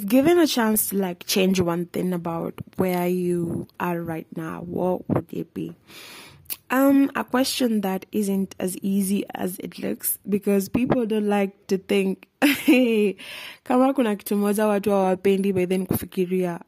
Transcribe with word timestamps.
if 0.00 0.06
given 0.08 0.38
a 0.38 0.46
chance 0.46 0.88
to 0.88 0.96
like 0.96 1.26
change 1.26 1.60
one 1.60 1.84
thing 1.84 2.14
about 2.14 2.54
where 2.76 3.06
you 3.06 3.68
are 3.78 4.00
right 4.00 4.26
now, 4.34 4.62
what 4.62 5.06
would 5.10 5.26
it 5.30 5.52
be? 5.52 5.76
Um, 6.70 7.10
a 7.14 7.22
question 7.22 7.82
that 7.82 8.06
isn't 8.10 8.54
as 8.58 8.78
easy 8.78 9.24
as 9.34 9.58
it 9.58 9.78
looks 9.78 10.18
because 10.26 10.70
people 10.70 11.04
don't 11.04 11.28
like 11.28 11.66
to 11.66 11.76
think 11.76 12.28
hey, 12.40 13.16
kama 13.64 13.92
kuna 13.94 14.16
kitu 14.16 14.36
moja 14.36 14.66
watu 14.66 14.90
hawapendi 14.90 15.52
by 15.52 15.66
then 15.66 15.86
kufikiria 15.86 16.60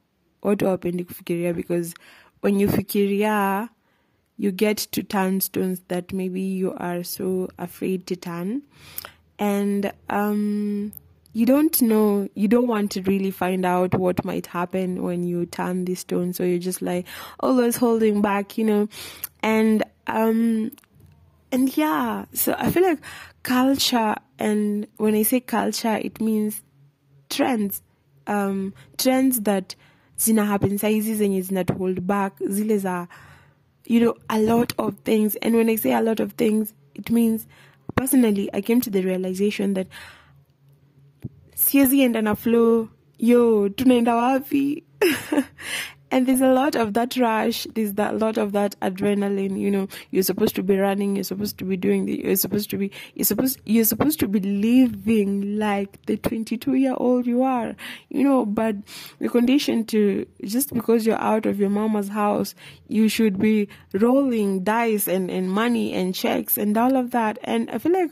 watu 0.43 0.65
hawapendi 0.65 1.05
kufikiria 1.05 1.55
because 1.55 1.95
when 2.43 2.61
you 2.61 2.69
fikiria 2.69 3.69
you 4.39 4.53
get 4.53 4.77
to 4.91 5.03
turn 5.03 5.41
stones 5.41 5.83
that 5.89 6.13
maybe 6.13 6.41
you 6.43 6.75
are 6.77 7.05
so 7.05 7.49
afraid 7.59 8.05
to 8.07 8.17
turn 8.17 8.63
and 9.39 9.93
um 10.11 10.93
you 11.33 11.47
don't 11.47 11.81
know 11.81 12.29
you 12.35 12.47
don't 12.47 12.67
want 12.67 12.91
to 12.91 13.03
really 13.03 13.31
find 13.31 13.65
out 13.65 13.95
what 13.95 14.25
might 14.25 14.47
happen 14.47 15.03
when 15.03 15.25
you 15.25 15.47
turn 15.47 15.85
the 15.85 15.95
stone. 15.95 16.33
So 16.33 16.45
you're 16.45 16.59
just 16.59 16.83
like 16.83 17.07
always 17.41 17.77
holding 17.77 18.21
back 18.23 18.59
you 18.59 18.65
know. 18.65 18.89
And 19.43 19.83
um 20.07 20.73
and 21.51 21.77
yeah 21.77 22.25
so 22.33 22.55
i 22.59 22.71
feel 22.71 22.83
like 22.83 22.99
culture 23.43 24.15
and 24.39 24.87
when 24.97 25.15
i 25.15 25.23
say 25.23 25.41
culture 25.41 25.97
it 25.97 26.21
means 26.21 26.63
trends. 27.31 27.83
Um 28.27 28.75
trends 28.99 29.41
that 29.43 29.75
zina 30.19 30.45
happen 30.45 30.79
saizi 30.79 31.17
zenye 31.17 31.43
zina 31.43 31.65
hold 31.77 32.07
back 32.07 32.35
zile 32.49 32.79
za 32.79 33.09
you 33.87 34.01
know 34.01 34.15
a 34.31 34.39
lot 34.39 34.73
of 34.79 34.99
things. 34.99 35.35
And 35.37 35.57
when 35.57 35.69
i 35.69 35.77
say 35.77 35.93
a 35.93 36.01
lot 36.03 36.21
of 36.21 36.33
things 36.33 36.75
it 36.95 37.11
means 37.11 37.47
personally 37.97 38.49
i 38.55 38.61
came 38.61 38.81
to 38.81 38.91
the 38.91 39.03
realization 39.03 39.75
that 39.75 39.87
siwezi 41.73 42.01
enda 42.01 42.23
na 42.23 42.35
flow. 42.35 42.89
Yo 43.19 43.69
tunaenda 43.69 44.15
wapi? 44.15 44.85
And 46.11 46.27
there's 46.27 46.43
a 46.43 46.53
lot 46.53 46.75
of 46.77 46.93
that 46.93 47.17
rush 47.17 47.67
there's 47.75 47.95
that 47.95 48.19
lot 48.19 48.37
of 48.37 48.53
that 48.53 48.79
adrenaline 48.83 49.59
you 49.59 49.71
know. 49.71 49.89
You're 50.11 50.23
supposed 50.23 50.55
to 50.57 50.63
be 50.63 50.77
running 50.77 51.17
you're 51.17 51.25
supposed 51.25 51.57
to 51.57 51.65
be 51.65 51.79
doing 51.79 52.05
the 52.05 52.21
you're 52.23 52.37
supposed 52.37 52.69
to 52.69 52.77
be 52.77 52.91
you're 53.15 53.25
supposed 53.25 53.59
you're 53.65 53.87
supposed 53.87 54.21
to 54.21 54.29
be 54.29 54.41
living 54.41 55.59
like 55.59 56.05
the 56.05 56.19
22 56.19 56.75
year 56.75 56.95
old 56.99 57.27
you 57.27 57.43
are 57.43 57.75
you 58.11 58.23
know. 58.23 58.45
But 58.45 58.77
the 59.21 59.31
condition 59.31 59.87
to 59.87 60.27
just 60.45 60.75
because 60.75 61.07
you're 61.07 61.23
out 61.23 61.47
of 61.47 61.59
your 61.59 61.71
mama's 61.71 62.11
house 62.11 62.55
you 62.89 63.09
should 63.09 63.39
be 63.39 63.71
rolling 63.95 64.65
dice 64.65 65.09
and 65.09 65.31
and 65.31 65.51
money 65.51 65.95
and 65.95 66.15
checks 66.15 66.59
and 66.59 66.77
all 66.77 66.97
of 66.97 67.13
that. 67.13 67.39
And 67.43 67.71
i 67.71 67.79
feel 67.79 67.93
like 67.93 68.11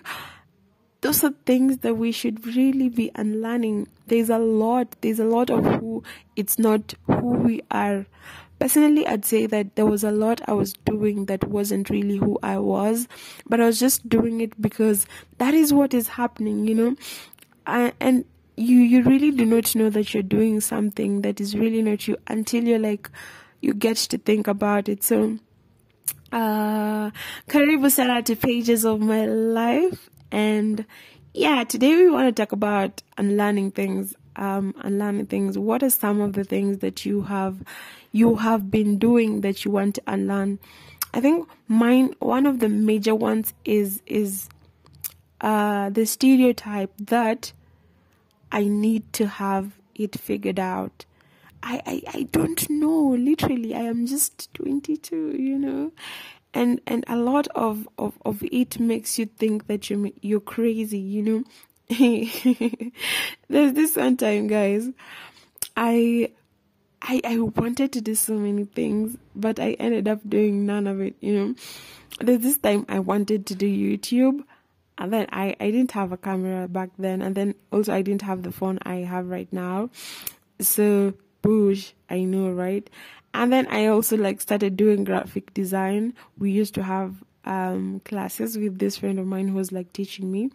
those 1.01 1.25
are 1.25 1.33
things 1.47 1.79
that 1.79 1.97
we 1.97 2.13
should 2.13 2.47
really 2.47 2.89
be 2.89 3.11
unlearning. 3.15 3.89
There's 4.07 4.29
a 4.29 4.39
lot, 4.39 4.97
there's 5.01 5.19
a 5.19 5.25
lot 5.25 5.51
of 5.51 5.65
who 5.65 6.03
it's 6.37 6.59
not 6.59 6.95
who 7.07 7.39
we 7.39 7.63
are. 7.71 8.07
Personally, 8.59 9.07
I'd 9.07 9.25
say 9.25 9.47
that 9.47 9.77
there 9.77 9.87
was 9.87 10.05
a 10.05 10.11
lot 10.11 10.43
I 10.47 10.53
was 10.53 10.75
doing 10.85 11.25
that 11.27 11.45
wasn't 11.49 11.89
really 11.89 12.19
who 12.19 12.39
I 12.43 12.59
was, 12.59 13.09
but 13.49 13.59
I 13.59 13.65
was 13.65 13.81
just 13.81 14.07
doing 14.07 14.43
it 14.43 14.61
because 14.61 15.07
that 15.39 15.55
is 15.55 15.73
what 15.73 15.95
is 15.95 16.09
happening, 16.09 16.69
you 16.69 16.75
know? 16.75 16.97
I, 17.67 17.95
and 18.01 18.27
you, 18.57 18.77
you 18.77 19.03
really 19.03 19.31
do 19.31 19.47
not 19.47 19.75
know 19.75 19.89
that 19.89 20.13
you're 20.13 20.23
doing 20.23 20.61
something 20.61 21.23
that 21.23 21.41
is 21.41 21.57
really 21.57 21.81
not 21.81 22.07
you 22.07 22.19
until 22.27 22.65
you're 22.65 22.79
like, 22.79 23.09
you 23.63 23.73
get 23.73 23.97
to 23.97 24.19
think 24.19 24.47
about 24.47 24.91
it. 24.91 25.03
So, 25.03 25.39
uh, 26.31 27.11
karibu 27.49 27.91
sana 27.91 28.23
to 28.23 28.37
pages 28.37 28.85
of 28.85 29.01
my 29.01 29.25
life 29.25 30.11
and 30.31 30.85
yeah, 31.33 31.65
today 31.65 31.95
we 31.97 32.11
want 32.11 32.35
to 32.35 32.43
talk 32.43 32.53
about 32.53 33.03
unlearning 33.17 33.73
things. 33.73 34.15
Um, 34.37 34.75
unlearning 34.79 35.27
things. 35.27 35.59
What 35.59 35.83
are 35.83 35.91
some 35.91 36.21
of 36.21 36.33
the 36.33 36.45
things 36.45 36.79
that 36.79 37.05
you 37.05 37.23
have 37.23 37.63
you 38.13 38.37
have 38.37 38.71
been 38.71 38.99
doing 38.99 39.43
that 39.43 39.65
you 39.65 39.71
want 39.71 39.97
to 39.97 40.03
unlearn? 40.07 40.59
I 41.13 41.21
think 41.21 41.49
mine 41.69 42.15
one 42.21 42.47
of 42.47 42.61
the 42.61 42.69
major 42.69 43.15
ones 43.15 43.53
is 43.65 44.03
is 44.07 44.49
uh, 45.41 45.91
the 45.91 46.07
stereotype 46.07 46.93
that 46.99 47.53
I 48.53 48.65
need 48.65 49.13
to 49.15 49.27
have 49.27 49.73
it 49.95 50.19
figured 50.19 50.59
out. 50.59 51.05
I, 51.63 51.83
I, 51.85 52.03
I 52.15 52.23
don't 52.25 52.71
know. 52.71 53.11
Literally, 53.11 53.75
I 53.75 53.81
am 53.81 54.07
just 54.07 54.53
22, 54.55 55.37
you 55.37 55.59
know 55.59 55.93
and 56.53 56.81
and 56.87 57.05
a 57.09 57.17
lot 57.17 57.47
of 57.55 57.89
of 57.99 58.19
of 58.25 58.43
it 58.51 58.81
makes 58.81 59.19
you 59.19 59.27
think 59.27 59.67
that 59.67 59.91
you 59.91 60.13
you're 60.21 60.41
crazy 60.41 60.99
you 60.99 61.23
know? 61.23 61.45
There's 63.49 63.73
this 63.73 63.97
one 63.97 64.17
time 64.17 64.47
guys 64.47 64.89
i 65.77 66.31
i 67.03 67.21
i 67.25 67.39
wanted 67.39 67.93
to 67.93 68.01
do 68.01 68.15
so 68.15 68.35
many 68.35 68.65
things 68.65 69.17
but 69.35 69.59
i 69.59 69.73
ended 69.73 70.09
up 70.09 70.21
doing 70.29 70.67
none 70.67 70.87
of 70.87 71.01
it 71.01 71.15
you 71.21 71.35
know? 71.35 71.55
There's 72.21 72.41
this 72.43 72.59
time 72.59 72.87
i 72.89 72.99
wanted 72.99 73.47
to 73.47 73.55
do 73.55 73.67
youtube 73.67 74.45
and 74.99 75.13
then 75.13 75.27
i 75.33 75.57
i 75.61 75.71
didn't 75.71 75.93
have 75.93 76.13
a 76.13 76.17
camera 76.17 76.69
back 76.69 76.91
then 76.99 77.23
and 77.23 77.35
then 77.35 77.55
also 77.73 77.93
i 77.93 78.03
didn't 78.03 78.23
have 78.23 78.43
the 78.43 78.53
phone 78.53 78.79
i 78.83 78.97
have 78.97 79.29
right 79.29 79.53
now. 79.53 79.91
So 80.61 81.15
bush 81.43 81.93
i 82.11 82.23
know 82.23 82.51
right 82.51 82.89
and 83.33 83.53
then 83.53 83.67
I 83.69 83.87
also 83.87 84.17
like 84.17 84.41
started 84.41 84.77
doing 84.77 85.05
graphic 85.05 85.55
design. 85.55 86.15
We 86.39 86.51
used 86.51 86.75
to 86.75 86.83
have 86.83 87.23
um, 87.45 88.01
classes 88.05 88.59
with 88.59 88.79
this 88.79 88.97
friend 88.97 89.19
of 89.19 89.27
mine 89.27 89.49
who 89.49 89.55
was 89.55 89.73
like 89.73 89.93
teaching 89.93 90.31
me. 90.31 90.51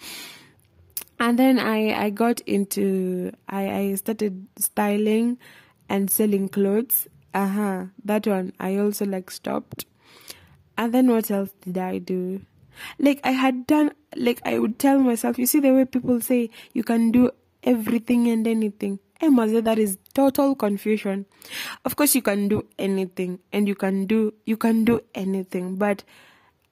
And 1.19 1.39
then 1.39 1.59
I, 1.59 1.93
I 1.93 2.09
got 2.09 2.41
into, 2.41 3.31
I, 3.47 3.69
I 3.69 3.95
started 3.95 4.47
styling 4.57 5.37
and 5.87 6.11
selling 6.11 6.49
clothes. 6.49 7.07
Uh 7.33 7.47
huh. 7.47 7.85
That 8.03 8.27
one 8.27 8.53
I 8.59 8.77
also 8.77 9.05
like 9.05 9.31
stopped. 9.31 9.85
And 10.77 10.93
then 10.93 11.07
what 11.07 11.31
else 11.31 11.51
did 11.61 11.77
I 11.77 11.99
do? 11.99 12.41
Like 12.99 13.21
I 13.23 13.31
had 13.31 13.65
done, 13.65 13.91
like 14.17 14.41
I 14.43 14.59
would 14.59 14.77
tell 14.77 14.99
myself, 14.99 15.39
you 15.39 15.45
see 15.45 15.61
the 15.61 15.73
way 15.73 15.85
people 15.85 16.19
say 16.19 16.49
you 16.73 16.83
can 16.83 17.11
do 17.11 17.31
everything 17.63 18.27
and 18.27 18.45
anything. 18.45 18.99
I 19.21 19.29
must 19.29 19.53
say 19.53 19.61
that 19.61 19.79
is 19.79 19.97
total 20.13 20.55
confusion. 20.55 21.25
Of 21.85 21.95
course, 21.95 22.15
you 22.15 22.21
can 22.21 22.47
do 22.47 22.65
anything, 22.77 23.39
and 23.53 23.67
you 23.67 23.75
can 23.75 24.05
do 24.05 24.33
you 24.45 24.57
can 24.57 24.83
do 24.85 25.01
anything, 25.13 25.75
but 25.77 26.03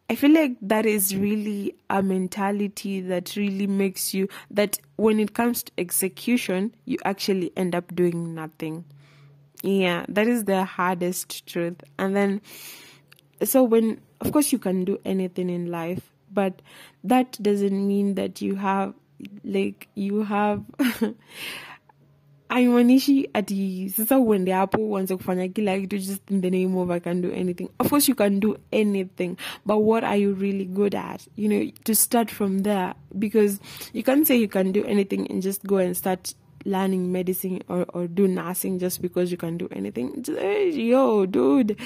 I 0.09 0.15
feel 0.15 0.31
like 0.31 0.57
that 0.61 0.85
is 0.85 1.15
really 1.15 1.75
a 1.89 2.03
mentality 2.03 2.99
that 3.01 3.35
really 3.35 3.67
makes 3.67 4.13
you 4.13 4.27
that 4.51 4.77
when 4.97 5.19
it 5.19 5.33
comes 5.33 5.63
to 5.63 5.71
execution, 5.77 6.75
you 6.85 6.97
actually 7.05 7.51
end 7.55 7.73
up 7.73 7.95
doing 7.95 8.35
nothing. 8.35 8.83
Yeah, 9.63 10.05
that 10.09 10.27
is 10.27 10.43
the 10.43 10.65
hardest 10.65 11.47
truth. 11.47 11.81
And 11.97 12.15
then, 12.15 12.41
so 13.43 13.63
when, 13.63 14.01
of 14.19 14.33
course, 14.33 14.51
you 14.51 14.59
can 14.59 14.83
do 14.83 14.99
anything 15.05 15.49
in 15.49 15.71
life, 15.71 16.11
but 16.31 16.61
that 17.05 17.41
doesn't 17.41 17.87
mean 17.87 18.15
that 18.15 18.41
you 18.41 18.55
have, 18.55 18.93
like, 19.43 19.87
you 19.95 20.23
have. 20.23 20.63
haimaanishi 22.53 23.29
ati 23.33 23.89
sasa 23.89 24.19
uende 24.19 24.51
hapo 24.51 24.77
uanze 24.89 25.15
kufanya 25.15 25.47
kila 25.47 25.79
kitu 25.79 25.97
just 25.97 26.31
in 26.31 26.41
the 26.41 26.49
name 26.49 26.77
of 26.77 26.91
i 26.91 26.99
can 26.99 27.21
do 27.21 27.31
anything. 27.31 27.69
Of 27.79 27.89
course 27.89 28.07
you 28.11 28.15
can 28.15 28.39
do 28.39 28.57
anything 28.71 29.35
but 29.65 29.77
what 29.77 30.03
are 30.03 30.21
you 30.21 30.33
really 30.33 30.65
good 30.65 30.95
at? 30.95 31.27
You 31.35 31.49
know 31.49 31.71
to 31.83 31.95
start 31.95 32.31
from 32.31 32.59
there 32.63 32.93
because 33.19 33.59
you 33.93 34.03
can't 34.03 34.27
say 34.27 34.37
you 34.37 34.47
can 34.47 34.71
do 34.71 34.85
anything 34.85 35.31
and 35.31 35.41
just 35.41 35.63
go 35.63 35.77
and 35.77 35.97
start 35.97 36.35
learning 36.65 37.11
medicine 37.11 37.61
or, 37.67 37.85
or 37.93 38.07
do 38.07 38.27
nursing 38.27 38.79
just 38.79 39.01
because 39.01 39.31
you 39.31 39.37
can 39.37 39.57
do 39.57 39.67
anything. 39.71 40.23
Yo 40.73 41.25
dude. 41.25 41.77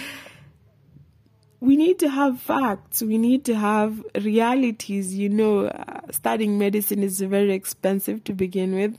We 1.59 1.75
need 1.75 1.97
to 1.99 2.09
have 2.09 2.39
facts. 2.39 3.01
We 3.01 3.17
need 3.17 3.43
to 3.45 3.55
have 3.55 4.03
realities. 4.21 5.15
You 5.15 5.29
know, 5.29 5.65
uh, 5.65 6.01
studying 6.11 6.59
medicine 6.59 7.01
is 7.01 7.19
very 7.19 7.53
expensive 7.53 8.23
to 8.25 8.33
begin 8.33 8.75
with 8.75 8.95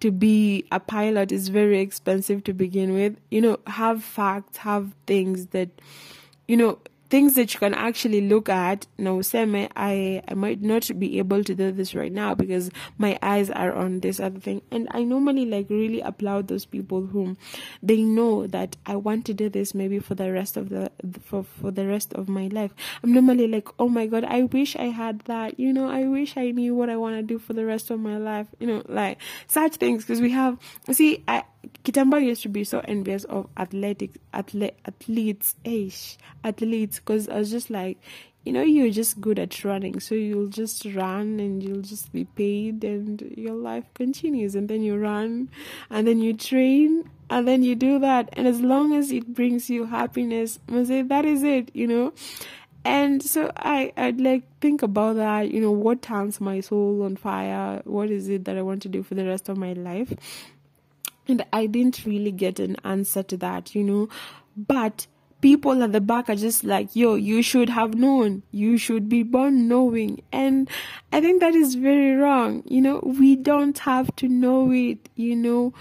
to 0.00 0.10
be 0.10 0.64
a 0.72 0.80
pilot 0.80 1.30
is 1.30 1.48
very 1.48 1.80
expensive 1.80 2.42
to 2.44 2.52
begin 2.52 2.94
with. 2.94 3.16
You 3.30 3.40
know, 3.42 3.58
have 3.66 4.02
facts, 4.02 4.58
have 4.58 4.94
things 5.06 5.46
that, 5.48 5.68
you 6.48 6.56
know, 6.56 6.78
things 7.10 7.34
that 7.34 7.52
you 7.52 7.58
can 7.60 7.74
actually 7.74 8.20
look 8.20 8.48
at. 8.48 8.86
Now, 8.96 9.18
Seme, 9.18 9.68
I, 9.74 10.22
I 10.28 10.34
might 10.34 10.62
not 10.62 10.88
be 10.98 11.18
able 11.18 11.42
to 11.44 11.54
do 11.54 11.72
this 11.72 11.94
right 11.94 12.12
now 12.12 12.34
because 12.34 12.70
my 12.98 13.18
eyes 13.20 13.50
are 13.50 13.72
on 13.72 14.00
this 14.00 14.20
other 14.20 14.38
thing. 14.38 14.62
And 14.70 14.88
I 14.92 15.02
normally 15.02 15.44
like 15.44 15.68
really 15.68 16.00
applaud 16.00 16.48
those 16.48 16.64
people 16.64 17.06
whom 17.06 17.36
they 17.82 18.02
know 18.02 18.46
that 18.46 18.76
I 18.86 18.96
want 18.96 19.24
to 19.26 19.34
do 19.34 19.48
this 19.48 19.74
maybe 19.74 19.98
for 19.98 20.14
the 20.14 20.32
rest 20.32 20.56
of 20.56 20.68
the, 20.68 20.90
for, 21.22 21.42
for 21.42 21.72
the 21.72 21.86
rest 21.86 22.14
of 22.14 22.28
my 22.28 22.46
life. 22.46 22.72
I'm 23.02 23.12
normally 23.12 23.48
like, 23.48 23.68
oh 23.78 23.88
my 23.88 24.06
God, 24.06 24.24
I 24.24 24.44
wish 24.44 24.76
I 24.76 24.86
had 24.86 25.20
that. 25.20 25.58
You 25.58 25.72
know, 25.72 25.90
I 25.90 26.06
wish 26.06 26.36
I 26.36 26.52
knew 26.52 26.74
what 26.76 26.88
I 26.88 26.96
want 26.96 27.16
to 27.16 27.22
do 27.22 27.38
for 27.38 27.52
the 27.52 27.66
rest 27.66 27.90
of 27.90 27.98
my 27.98 28.18
life. 28.18 28.46
You 28.60 28.68
know, 28.68 28.82
like 28.88 29.18
such 29.48 29.76
things 29.76 30.04
because 30.04 30.20
we 30.20 30.30
have, 30.30 30.58
see, 30.92 31.24
I, 31.26 31.42
Kitamba 31.84 32.22
used 32.22 32.42
to 32.42 32.48
be 32.48 32.64
so 32.64 32.80
envious 32.80 33.24
of 33.24 33.48
athletics, 33.56 34.18
athlete, 34.32 34.74
athletes, 34.86 35.56
ish, 35.64 36.18
athletes, 36.44 36.98
because 36.98 37.28
I 37.28 37.36
was 37.36 37.50
just 37.50 37.70
like, 37.70 37.98
you 38.44 38.52
know 38.54 38.62
you're 38.62 38.90
just 38.90 39.20
good 39.20 39.38
at 39.38 39.64
running 39.64 40.00
so 40.00 40.14
you'll 40.14 40.48
just 40.48 40.84
run 40.94 41.38
and 41.40 41.62
you'll 41.62 41.82
just 41.82 42.10
be 42.12 42.24
paid 42.24 42.82
and 42.84 43.20
your 43.36 43.54
life 43.54 43.84
continues 43.94 44.54
and 44.54 44.68
then 44.68 44.82
you 44.82 44.96
run 44.96 45.48
and 45.90 46.06
then 46.06 46.20
you 46.20 46.32
train 46.32 47.08
and 47.28 47.46
then 47.46 47.62
you 47.62 47.74
do 47.74 47.98
that 47.98 48.30
and 48.32 48.48
as 48.48 48.60
long 48.60 48.94
as 48.94 49.12
it 49.12 49.34
brings 49.34 49.68
you 49.68 49.84
happiness 49.86 50.58
say 50.84 51.02
that 51.02 51.24
is 51.24 51.42
it 51.42 51.70
you 51.74 51.86
know? 51.86 52.12
And 52.82 53.22
so 53.22 53.52
i 53.56 53.92
i'd 53.98 54.22
like 54.22 54.42
think 54.62 54.82
about 54.82 55.16
that 55.16 55.50
you 55.50 55.60
know 55.60 55.70
what 55.70 56.00
turns 56.00 56.40
my 56.40 56.60
soul 56.60 57.02
on 57.02 57.14
fire 57.14 57.82
what 57.84 58.10
is 58.10 58.30
it 58.30 58.46
that 58.46 58.56
i 58.56 58.62
want 58.62 58.80
to 58.82 58.88
do 58.88 59.02
for 59.02 59.14
the 59.14 59.26
rest 59.26 59.50
of 59.50 59.58
my 59.58 59.74
life 59.74 60.14
and 61.30 61.44
i 61.52 61.66
didn't 61.66 62.04
really 62.04 62.32
get 62.32 62.58
an 62.58 62.76
answer 62.84 63.22
to 63.22 63.36
that 63.36 63.74
you 63.74 63.84
know 63.84 64.08
but 64.56 65.06
people 65.40 65.82
at 65.82 65.92
the 65.92 66.00
back 66.00 66.28
are 66.28 66.36
just 66.36 66.64
like, 66.64 66.94
yo, 66.94 67.14
you 67.14 67.42
should 67.42 67.68
have 67.70 67.94
known. 67.94 68.42
You 68.50 68.76
should 68.76 69.08
be 69.08 69.22
born 69.22 69.68
knowing. 69.68 70.22
And 70.32 70.68
I 71.12 71.20
think 71.20 71.40
that 71.40 71.54
is 71.54 71.74
very 71.74 72.14
wrong. 72.14 72.62
You 72.66 72.80
know, 72.80 73.00
we 73.02 73.36
don't 73.36 73.78
have 73.80 74.14
to 74.16 74.28
know 74.28 74.70
it, 74.70 75.08
you 75.14 75.36
know, 75.36 75.72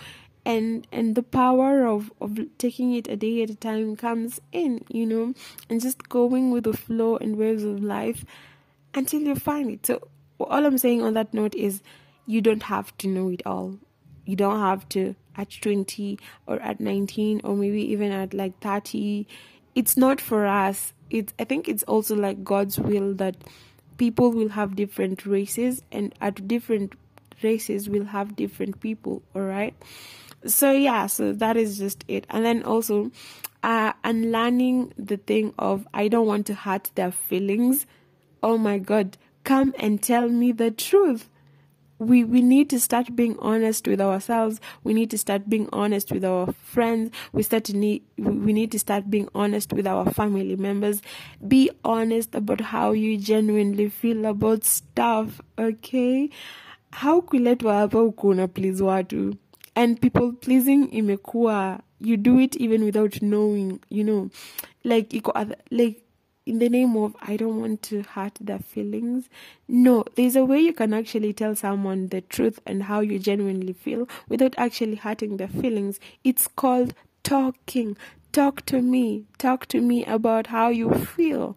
and 0.46 0.88
and 0.92 1.16
the 1.16 1.24
power 1.24 1.86
of 1.86 2.12
of 2.22 2.40
taking 2.58 2.94
it 2.94 3.08
a 3.08 3.16
day 3.16 3.44
at 3.44 3.50
a 3.50 3.56
time 3.56 3.96
comes 3.96 4.40
in, 4.52 4.84
you 4.90 5.06
know, 5.06 5.34
and 5.70 5.82
just 5.82 6.08
going 6.10 6.52
with 6.52 6.64
the 6.64 6.74
flow 6.74 7.18
and 7.18 7.38
waves 7.38 7.64
of 7.64 7.84
life 7.84 8.26
until 8.94 9.22
you 9.22 9.36
find 9.36 9.70
it. 9.70 9.86
So 9.86 10.08
all 10.40 10.66
I'm 10.66 10.78
saying 10.78 11.02
on 11.02 11.14
that 11.16 11.34
note 11.34 11.56
is 11.56 11.82
you 12.26 12.42
don't 12.42 12.64
have 12.64 12.98
to 13.00 13.08
know 13.08 13.30
it 13.30 13.42
all. 13.46 13.78
You 14.30 14.36
don't 14.36 14.60
have 14.60 14.88
to 14.90 15.16
at 15.36 15.50
20 15.60 16.20
or 16.46 16.60
at 16.60 16.80
19 16.80 17.42
or 17.44 17.56
maybe 17.56 17.82
even 17.92 18.12
at 18.12 18.32
like 18.32 18.60
30 18.60 19.26
it's 19.74 19.96
not 19.98 20.22
for 20.22 20.46
us. 20.46 20.94
It's 21.10 21.34
i 21.40 21.44
think 21.44 21.68
it's 21.68 21.82
also 21.84 22.16
like 22.16 22.44
god's 22.44 22.78
will 22.78 23.16
that 23.16 23.36
people 23.98 24.32
will 24.32 24.50
have 24.50 24.76
different 24.76 25.26
races 25.26 25.82
and 25.92 26.14
at 26.22 26.48
different 26.48 26.94
races 27.42 27.90
will 27.90 28.06
have 28.06 28.36
different 28.36 28.80
people 28.80 29.24
all 29.34 29.42
right? 29.42 29.74
So 30.46 30.72
yeah 30.72 31.08
so 31.08 31.34
that 31.34 31.58
is 31.58 31.80
just 31.80 32.06
it. 32.08 32.28
And 32.30 32.46
then 32.46 32.62
also 32.62 33.10
uh 33.64 33.94
unlearning 34.04 34.94
the 34.96 35.18
thing 35.18 35.56
of 35.58 35.88
i 35.94 36.08
don't 36.08 36.28
want 36.28 36.46
to 36.48 36.54
hurt 36.54 36.92
their 36.94 37.12
feelings. 37.12 37.88
Oh 38.44 38.60
my 38.60 38.78
god 38.78 39.18
come 39.44 39.74
and 39.80 40.04
tell 40.04 40.30
me 40.30 40.52
the 40.52 40.70
truth 40.70 41.30
we 42.00 42.24
we 42.24 42.42
need 42.42 42.70
to 42.70 42.80
start 42.80 43.16
being 43.16 43.38
honest 43.40 43.88
with 43.88 44.00
ourselves. 44.02 44.60
We 44.84 44.94
need 44.94 45.12
to 45.12 45.18
start 45.18 45.50
being 45.50 45.68
honest 45.74 46.12
with 46.12 46.24
our 46.24 46.54
friends. 46.64 47.12
We 47.34 47.44
start 47.44 47.66
to 47.66 47.76
need 47.76 48.04
we 48.18 48.54
need 48.54 48.72
to 48.72 48.80
start 48.80 49.10
being 49.10 49.28
honest 49.36 49.74
with 49.74 49.86
our 49.86 50.10
family 50.12 50.56
members. 50.56 51.02
Be 51.46 51.70
honest 51.84 52.34
about 52.36 52.62
how 52.62 52.94
you 52.94 53.18
genuinely 53.18 53.90
feel 53.90 54.26
about 54.26 54.64
stuff 54.64 55.42
okay? 55.60 56.30
How 56.92 57.22
kuletwa 57.22 57.74
hapa 57.74 58.02
ukuna 58.04 58.48
please 58.48 58.84
watu? 58.84 59.38
And 59.76 60.00
people 60.02 60.32
pleasing 60.32 60.88
imekuwa 60.92 61.82
you 62.00 62.18
do 62.18 62.40
it 62.40 62.56
even 62.56 62.84
without 62.84 63.22
knowing 63.22 63.80
you 63.90 64.04
know. 64.04 64.30
Like 64.84 65.14
like 65.70 66.09
in 66.50 66.58
the 66.58 66.68
name 66.68 66.98
of 66.98 67.16
I 67.22 67.38
don't 67.38 67.60
want 67.62 67.84
to 67.84 68.02
hurt 68.02 68.40
their 68.42 68.58
feelings. 68.58 69.30
No, 69.68 70.04
there's 70.16 70.36
a 70.36 70.44
way 70.44 70.60
you 70.60 70.74
can 70.74 70.96
actually 70.96 71.32
tell 71.32 71.56
someone 71.56 72.08
the 72.08 72.22
truth 72.22 72.60
and 72.66 72.84
how 72.84 73.02
you 73.02 73.20
genuinely 73.20 73.74
feel 73.74 74.10
without 74.28 74.56
actually 74.58 74.96
hurting 74.96 75.38
their 75.38 75.48
feelings. 75.48 76.00
It's 76.24 76.48
called 76.48 76.96
talking. 77.24 77.98
Talk 78.32 78.66
to 78.66 78.82
me. 78.82 79.26
Talk 79.38 79.68
to 79.68 79.80
me 79.80 80.04
about 80.06 80.48
how 80.48 80.70
you 80.70 80.92
feel. 80.94 81.56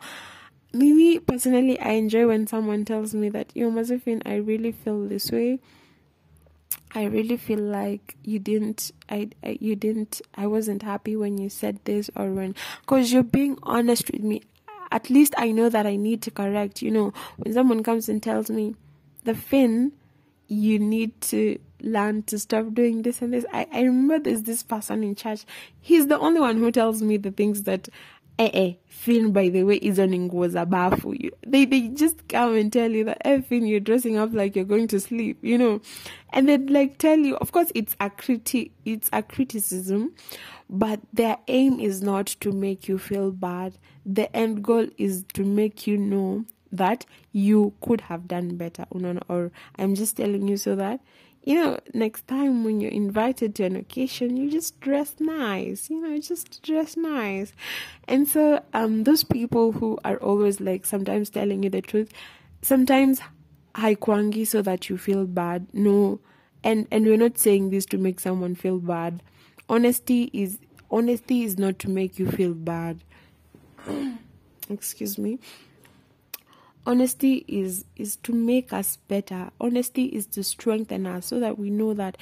Me 0.75 1.19
personally, 1.19 1.81
I 1.81 1.93
enjoy 1.93 2.27
when 2.27 2.47
someone 2.47 2.85
tells 2.85 3.15
me 3.15 3.31
that, 3.31 3.51
you 3.55 3.71
Mazafin, 3.71 4.21
I 4.27 4.37
really 4.37 4.73
feel 4.73 5.09
this 5.09 5.31
way. 5.31 5.61
I 6.95 7.05
really 7.05 7.39
feel 7.39 7.61
like 7.61 8.17
you 8.23 8.39
didn't 8.39 8.93
I, 9.09 9.31
I, 9.43 9.57
you 9.61 9.77
didn't 9.77 10.21
I 10.35 10.47
wasn't 10.47 10.83
happy 10.83 11.17
when 11.17 11.39
you 11.39 11.49
said 11.49 11.79
this 11.85 12.11
or 12.15 12.31
when 12.33 12.55
cuz 12.87 13.13
you're 13.13 13.23
being 13.23 13.59
honest 13.63 14.11
with 14.13 14.23
me 14.23 14.43
at 14.93 15.11
least 15.11 15.35
I 15.37 15.51
know 15.51 15.69
that 15.69 15.87
I 15.87 15.97
need 15.97 16.23
to 16.23 16.31
correct. 16.31 16.83
You 16.83 16.91
know, 16.91 17.13
when 17.39 17.53
someone 17.53 17.83
comes 17.83 18.09
and 18.09 18.23
tells 18.23 18.51
me, 18.51 18.77
the 19.25 19.35
fin, 19.35 19.93
you 20.49 20.79
need 20.79 21.19
to 21.23 21.59
learn 21.81 22.23
to 22.25 22.39
stop 22.39 22.75
doing 22.75 23.03
this 23.03 23.23
and 23.23 23.33
this. 23.33 23.47
I, 23.53 23.67
I 23.73 23.81
remember 23.83 24.19
there's 24.19 24.43
this 24.43 24.63
person 24.63 25.03
in 25.03 25.15
church. 25.15 25.45
He's 25.81 26.07
the 26.07 26.19
only 26.19 26.41
one 26.41 26.59
who 26.59 26.71
tells 26.71 27.03
me 27.03 27.17
the 27.17 27.31
things 27.31 27.63
that 27.65 27.89
eh 28.39 28.51
eh 28.53 28.73
Finn 28.89 29.33
by 29.33 29.49
the 29.49 29.65
way 29.65 29.77
is 29.77 29.99
on 29.99 30.31
for 30.31 31.15
you. 31.15 31.31
They 31.47 31.65
they 31.65 31.89
just 31.89 32.29
come 32.29 32.55
and 32.57 32.73
tell 32.73 32.91
you 32.91 33.05
that 33.05 33.19
eh 33.25 33.41
Finn 33.41 33.67
you're 33.67 33.81
dressing 33.81 34.17
up 34.17 34.33
like 34.33 34.55
you're 34.57 34.65
going 34.65 34.89
to 34.89 35.01
sleep, 35.01 35.39
you 35.43 35.59
know. 35.59 35.81
And 36.33 36.49
then 36.49 36.67
like 36.67 36.99
tell 36.99 37.19
you 37.19 37.37
of 37.37 37.53
course 37.53 37.73
it's 37.75 37.95
a 38.01 38.11
criti 38.11 38.71
it's 38.85 39.11
a 39.13 39.23
criticism, 39.23 40.13
but 40.73 41.01
their 41.13 41.37
aim 41.49 41.79
is 41.79 42.01
not 42.01 42.27
to 42.41 42.51
make 42.51 42.89
you 42.89 42.99
feel 42.99 43.31
bad. 43.31 43.75
The 44.07 44.35
end 44.35 44.65
goal 44.65 44.89
is 44.97 45.23
to 45.35 45.45
make 45.45 45.87
you 45.87 45.99
know 45.99 46.47
that 46.73 47.05
you 47.31 47.75
could 47.83 48.01
have 48.01 48.27
done 48.27 48.57
better. 48.57 48.87
Or 48.91 49.53
I'm 49.79 49.95
just 49.95 50.17
telling 50.17 50.49
you 50.49 50.57
so 50.57 50.75
that, 50.77 51.01
you 51.45 51.57
know, 51.57 51.79
next 51.93 52.27
time 52.27 52.65
when 52.65 52.81
you're 52.81 52.91
invited 52.91 53.55
to 53.57 53.65
an 53.65 53.77
occasion, 53.77 54.39
you 54.39 54.51
just 54.51 54.81
dress 54.81 55.15
nice, 55.21 55.91
you 55.91 56.01
know, 56.01 56.19
just 56.19 56.63
dress 56.63 56.97
nice. 56.97 57.53
And 58.09 58.27
so, 58.27 58.63
um, 58.73 59.05
those 59.05 59.25
people 59.25 59.73
who 59.73 59.99
are 60.07 60.17
always 60.17 60.59
like 60.59 60.87
sometimes 60.87 61.29
telling 61.29 61.65
you 61.65 61.69
the 61.69 61.83
truth, 61.83 62.11
sometimes 62.63 63.21
haikwangi 63.75 64.47
so 64.47 64.63
that 64.63 64.89
you 64.89 64.97
feel 64.97 65.27
bad. 65.27 65.67
No. 65.75 66.21
And, 66.65 66.87
and 66.91 67.05
we're 67.05 67.19
not 67.19 67.37
saying 67.37 67.69
this 67.69 67.85
to 67.87 67.99
make 67.99 68.21
someone 68.21 68.55
feel 68.55 68.79
bad 68.79 69.23
honesty 69.69 70.31
is 70.33 70.59
honesty 70.91 71.43
is 71.45 71.59
not 71.59 71.79
to 71.81 71.89
make 71.91 72.19
you 72.19 72.31
feel 72.31 72.55
bad. 72.55 73.03
Excuse 74.71 75.19
me. 75.19 75.39
Honesty 76.85 77.45
is 77.47 77.85
is 77.95 78.17
to 78.17 78.33
make 78.33 78.73
us 78.73 78.97
better. 79.07 79.51
Honesty 79.61 80.07
is 80.07 80.27
to 80.27 80.43
strengthen 80.43 81.07
us 81.07 81.27
so 81.27 81.39
that 81.39 81.57
we 81.57 81.71
know 81.71 81.95
that 81.95 82.17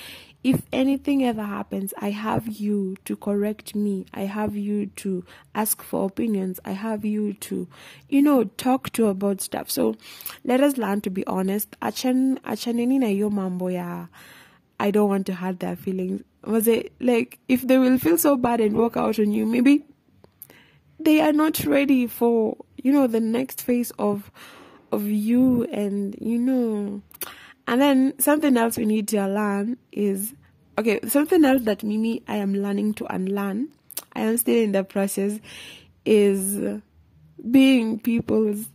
if 0.45 0.63
anything 0.73 1.23
ever 1.25 1.43
happens 1.43 1.93
i 2.01 2.11
have 2.11 2.47
you 2.47 2.97
to 3.07 3.17
correct 3.17 3.75
me. 3.75 4.05
I 4.13 4.23
have 4.23 4.55
you 4.55 4.87
to 4.97 5.25
ask 5.55 5.83
for 5.83 6.05
opinions. 6.07 6.61
I 6.65 6.73
have 6.73 7.05
you 7.07 7.33
to 7.35 7.69
you 8.11 8.21
know 8.23 8.45
talk 8.45 8.91
to 8.93 9.07
about 9.07 9.41
stuff. 9.41 9.71
So 9.71 9.97
let 10.45 10.61
us 10.61 10.77
learn 10.77 11.01
to 11.03 11.11
be 11.11 11.27
honest. 11.27 11.75
Achan 11.81 12.39
achaneni 12.45 12.99
na 12.99 13.07
hiyo 13.07 13.31
mambo 13.31 13.71
ya 13.71 14.07
i 14.79 14.91
don't 14.91 15.11
want 15.11 15.27
to 15.27 15.35
hurt 15.35 15.61
their 15.61 15.77
feelings 15.77 16.23
was 16.45 16.67
it 16.67 16.93
like 17.01 17.39
if 17.49 17.63
they 17.63 17.79
will 17.79 17.99
feel 17.99 18.19
so 18.19 18.37
bad 18.37 18.61
and 18.61 18.77
walk 18.77 18.97
out 18.97 19.19
on 19.19 19.31
you 19.31 19.45
maybe 19.47 19.85
they 20.99 21.21
are 21.21 21.33
not 21.33 21.65
ready 21.65 22.07
for 22.07 22.57
you 22.77 22.93
know 22.93 23.07
the 23.07 23.21
next 23.21 23.63
phase 23.63 23.91
of 23.99 24.31
of 24.93 25.07
you 25.07 25.65
and 25.65 26.17
you 26.21 26.39
know. 26.39 27.03
And 27.67 27.81
then 27.81 28.19
something 28.19 28.57
else 28.57 28.77
we 28.77 28.85
need 28.85 29.07
to 29.09 29.25
learn 29.29 29.77
is 29.93 30.35
okay 30.79 30.99
something 31.07 31.45
else 31.45 31.63
that 31.63 31.83
mimi 31.85 32.23
i 32.27 32.37
am 32.37 32.55
learning 32.55 32.95
to 32.95 33.05
unlearn 33.13 33.69
i 34.15 34.21
am 34.21 34.37
still 34.37 34.57
in 34.57 34.73
the 34.73 34.83
process 34.83 35.39
is 36.05 36.81
being 37.51 37.99
people's 37.99 38.71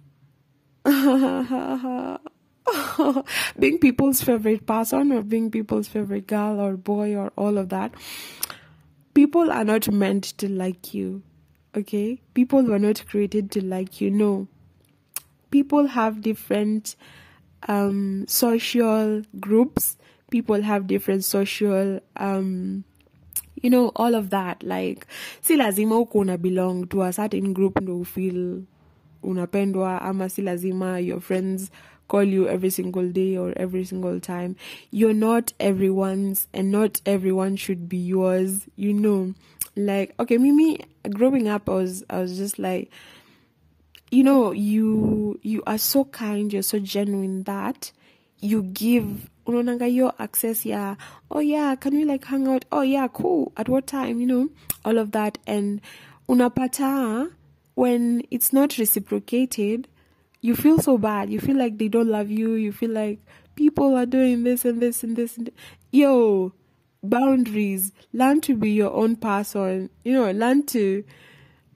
being 3.59 3.79
people's 3.79 4.21
favorite 4.21 4.65
person 4.65 5.11
or 5.11 5.21
being 5.21 5.51
people's 5.51 5.87
favorite 5.87 6.27
girl 6.27 6.59
or 6.59 6.77
boy 6.77 7.15
or 7.15 7.31
all 7.35 7.57
of 7.57 7.69
that. 7.69 7.93
People 9.13 9.51
are 9.51 9.63
not 9.63 9.91
meant 9.91 10.23
to 10.39 10.49
like 10.49 10.93
you. 10.93 11.21
Okay? 11.75 12.21
People 12.33 12.63
were 12.63 12.79
not 12.79 13.05
created 13.07 13.51
to 13.51 13.63
like 13.63 14.01
you. 14.01 14.09
No. 14.09 14.47
People 15.51 15.87
have 15.87 16.21
different 16.21 16.95
um, 17.67 18.25
social 18.27 19.21
groups. 19.39 19.97
People 20.31 20.61
have 20.61 20.87
different 20.87 21.23
social 21.23 22.01
um, 22.17 22.83
you 23.61 23.69
know 23.69 23.91
all 23.95 24.15
of 24.15 24.29
that 24.29 24.61
like 24.63 25.07
si 25.41 25.55
lazima 25.57 25.95
uko 25.97 26.21
una 26.21 26.37
belong 26.37 26.85
to 26.87 27.01
a 27.01 27.11
certain 27.13 27.53
group 27.53 27.79
ndo 27.81 28.03
feel 28.05 28.61
unapendwa 29.23 30.01
ama 30.01 30.29
si 30.29 30.41
lazima 30.41 30.99
your 30.99 31.19
friends 31.21 31.71
call 32.07 32.23
you 32.23 32.47
every 32.47 32.69
single 32.69 33.09
day 33.09 33.37
or 33.37 33.53
every 33.55 33.83
single 33.85 34.19
time. 34.19 34.55
You're 34.91 35.13
not 35.13 35.53
everyone's 35.59 36.47
and 36.53 36.71
not 36.71 37.01
everyone 37.05 37.55
should 37.55 37.87
be 37.89 37.97
yours, 37.97 38.65
you 38.75 38.93
know. 38.93 39.33
Like 39.75 40.13
okay, 40.19 40.37
Mimi 40.37 40.79
growing 41.09 41.47
up 41.47 41.69
I 41.69 41.73
was 41.73 42.03
I 42.09 42.19
was 42.19 42.37
just 42.37 42.59
like 42.59 42.91
you 44.11 44.23
know, 44.23 44.51
you 44.51 45.39
you 45.41 45.63
are 45.67 45.77
so 45.77 46.05
kind, 46.05 46.53
you're 46.53 46.61
so 46.61 46.79
genuine 46.79 47.43
that 47.43 47.91
you 48.39 48.63
give 48.63 49.29
unaonanga 49.47 49.93
your 49.93 50.13
access 50.19 50.65
yeah 50.65 50.95
oh 51.29 51.39
yeah 51.39 51.75
can 51.75 51.95
we 51.95 52.03
like 52.03 52.25
hang 52.25 52.47
out 52.47 52.65
oh 52.71 52.81
yeah 52.81 53.07
cool 53.07 53.51
at 53.57 53.69
what 53.69 53.85
time 53.85 54.19
you 54.19 54.25
know 54.25 54.49
all 54.83 54.97
of 54.97 55.11
that 55.11 55.37
and 55.45 55.81
unapata 56.27 57.31
when 57.75 58.23
it's 58.31 58.51
not 58.51 58.77
reciprocated 58.77 59.87
you 60.45 60.55
feel 60.55 60.79
so 60.79 60.99
bad. 60.99 61.31
You 61.31 61.39
feel 61.39 61.57
like 61.57 61.79
they 61.79 61.87
don't 61.87 62.07
love 62.07 62.29
you. 62.29 62.53
You 62.53 62.71
feel 62.71 62.91
like 62.91 63.19
people 63.55 63.95
are 63.95 64.05
doing 64.05 64.43
this 64.43 64.63
and 64.63 64.79
this 64.79 65.03
and 65.03 65.15
this 65.15 65.37
and 65.37 65.49
yo 65.91 66.53
boundaries. 67.03 67.91
Learn 68.13 68.41
to 68.41 68.55
be 68.55 68.69
your 68.69 68.93
own 68.93 69.15
person. 69.15 69.89
You 70.03 70.13
know, 70.13 70.31
learn 70.31 70.67
to. 70.67 71.03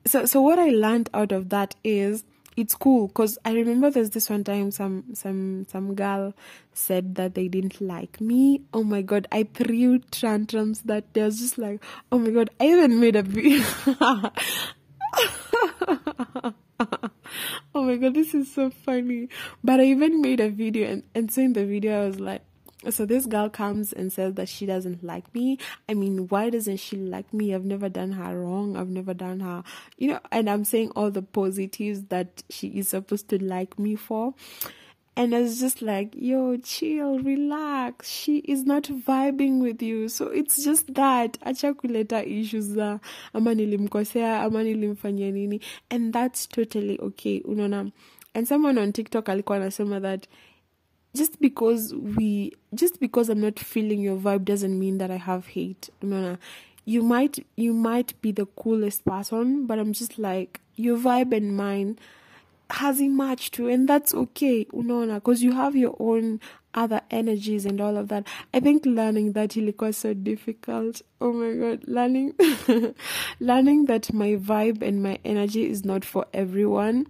So 0.06 0.26
so 0.26 0.42
what 0.42 0.60
I 0.60 0.70
learned 0.70 1.10
out 1.16 1.32
of 1.32 1.50
that 1.50 1.74
is 1.84 2.26
it's 2.56 2.76
cool 2.76 3.08
because 3.08 3.40
I 3.44 3.54
remember 3.54 3.90
there's 3.90 4.12
this 4.12 4.30
one 4.30 4.44
time 4.44 4.70
some 4.70 5.16
some 5.16 5.66
some 5.68 5.96
girl 5.96 6.36
said 6.72 7.16
that 7.16 7.34
they 7.34 7.48
didn't 7.48 7.82
like 7.82 8.22
me. 8.22 8.62
Oh 8.72 8.84
my 8.84 9.02
god, 9.02 9.28
I 9.32 9.48
threw 9.52 9.98
tantrums 9.98 10.82
that 10.82 11.12
day. 11.14 11.24
I 11.24 11.26
was 11.26 11.40
just 11.40 11.58
like, 11.58 11.84
oh 12.12 12.20
my 12.20 12.30
god, 12.30 12.52
I 12.60 12.68
even 12.68 13.00
made 13.00 13.16
a 13.16 13.24
video. 13.24 13.66
oh 17.76 17.84
my 17.84 17.96
god, 17.96 18.14
this 18.14 18.34
is 18.34 18.52
so 18.54 18.70
funny. 18.70 19.30
But 19.64 19.80
I 19.80 19.86
even 19.86 20.22
made 20.22 20.40
a 20.40 20.50
video 20.50 20.90
and, 20.90 21.04
and 21.16 21.32
so 21.32 21.42
in 21.42 21.54
the 21.54 21.66
video 21.66 22.04
I 22.04 22.08
was 22.08 22.20
like 22.20 22.42
so 22.90 23.06
this 23.06 23.26
girl 23.26 23.50
comes 23.50 23.92
and 23.92 24.12
says 24.12 24.36
that 24.36 24.48
she 24.48 24.66
doesn't 24.66 25.04
like 25.04 25.34
me. 25.36 25.58
I 25.90 25.94
mean, 25.94 26.30
why 26.30 26.50
doesn't 26.50 26.78
she 26.78 26.96
like 26.96 27.34
me? 27.34 27.54
I've 27.54 27.66
never 27.66 27.90
done 27.90 28.14
her 28.14 28.40
wrong. 28.40 28.78
I've 28.78 28.88
never 28.88 29.14
done 29.14 29.42
her, 29.42 29.64
you 29.98 30.10
know, 30.10 30.20
and 30.32 30.50
I'm 30.50 30.64
saying 30.64 30.92
all 30.96 31.12
the 31.12 31.22
positives 31.22 32.04
that 32.06 32.44
she 32.50 32.68
is 32.70 32.90
supposed 32.90 33.28
to 33.30 33.44
like 33.44 33.78
me 33.78 33.96
for. 33.96 34.34
And 35.20 35.36
I 35.36 35.42
was 35.42 35.60
just 35.60 35.82
like, 35.82 36.16
yo, 36.16 36.56
chill, 36.56 37.20
relax. 37.20 38.10
She 38.10 38.38
is 38.38 38.64
not 38.64 38.84
vibing 38.84 39.60
with 39.60 39.82
you. 39.82 40.08
So 40.08 40.28
it's 40.28 40.64
just 40.64 40.94
that. 40.94 41.38
Acha 41.42 41.74
kuleta 41.74 42.26
issues 42.26 42.68
za 42.68 43.00
ama 43.34 43.54
nilimkosea 43.54 44.42
ama 44.42 44.64
nilimfanyia 44.64 45.32
nini. 45.32 45.60
And 45.92 46.14
that's 46.14 46.48
totally 46.48 46.98
okay. 47.02 47.42
Unaona. 47.42 47.92
And 48.34 48.48
someone 48.48 48.78
on 48.78 48.94
TikTok 48.94 49.30
alikuwa 49.30 49.58
anasema 49.58 50.00
that 50.00 50.28
just 51.14 51.42
because 51.42 51.94
we 51.94 52.54
just 52.74 53.02
because 53.02 53.30
I'm 53.30 53.42
not 53.42 53.60
feeling 53.60 54.02
your 54.02 54.18
vibe 54.18 54.46
doesn't 54.46 54.80
mean 54.80 55.00
that 55.00 55.12
I 55.12 55.18
have 55.18 55.48
hate. 55.48 55.90
Unaona. 56.02 56.38
You 56.86 57.04
might 57.04 57.46
you 57.58 57.74
might 57.74 58.14
be 58.22 58.32
the 58.32 58.46
coolest 58.46 59.04
person, 59.04 59.68
but 59.68 59.80
I'm 59.80 59.92
just 59.92 60.18
like 60.18 60.62
your 60.78 60.98
vibe 60.98 61.36
and 61.36 61.58
mine 61.58 62.00
hasn't 62.70 63.12
matched 63.16 63.54
to 63.54 63.68
and 63.70 63.88
that's 63.88 64.14
okay 64.14 64.66
unaona 64.74 65.16
because 65.16 65.46
you 65.46 65.52
have 65.54 65.76
your 65.80 65.96
own 66.00 66.40
other 66.74 67.02
energies 67.10 67.66
and 67.66 67.82
all 67.82 67.98
of 67.98 68.08
that. 68.10 68.28
I 68.54 68.60
think 68.60 68.86
learning 68.86 69.34
that 69.34 69.56
ilikuwa 69.56 69.94
so 69.94 70.14
difficult. 70.14 71.02
Oh 71.20 71.34
my 71.34 71.54
god 71.54 71.84
learning 71.88 72.34
learning 73.40 73.86
that 73.86 74.14
my 74.14 74.36
vibe 74.36 74.88
and 74.88 75.02
my 75.04 75.18
energy 75.26 75.66
is 75.66 75.84
not 75.86 76.06
for 76.06 76.26
everyone 76.32 77.06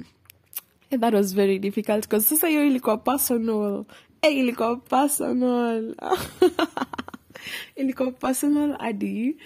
and 0.91 1.03
that 1.03 1.13
was 1.13 1.33
very 1.33 1.59
difficult 1.59 2.01
because 2.01 2.25
sasa 2.25 2.47
hiyo 2.47 2.65
ilikuwa 2.65 2.97
personal. 2.97 3.85
Hey, 4.21 4.39
ilikuwa 4.39 4.75
personal. 4.75 5.95
Ilikuwa 7.75 8.11
personal 8.11 8.77
hadi 8.79 9.37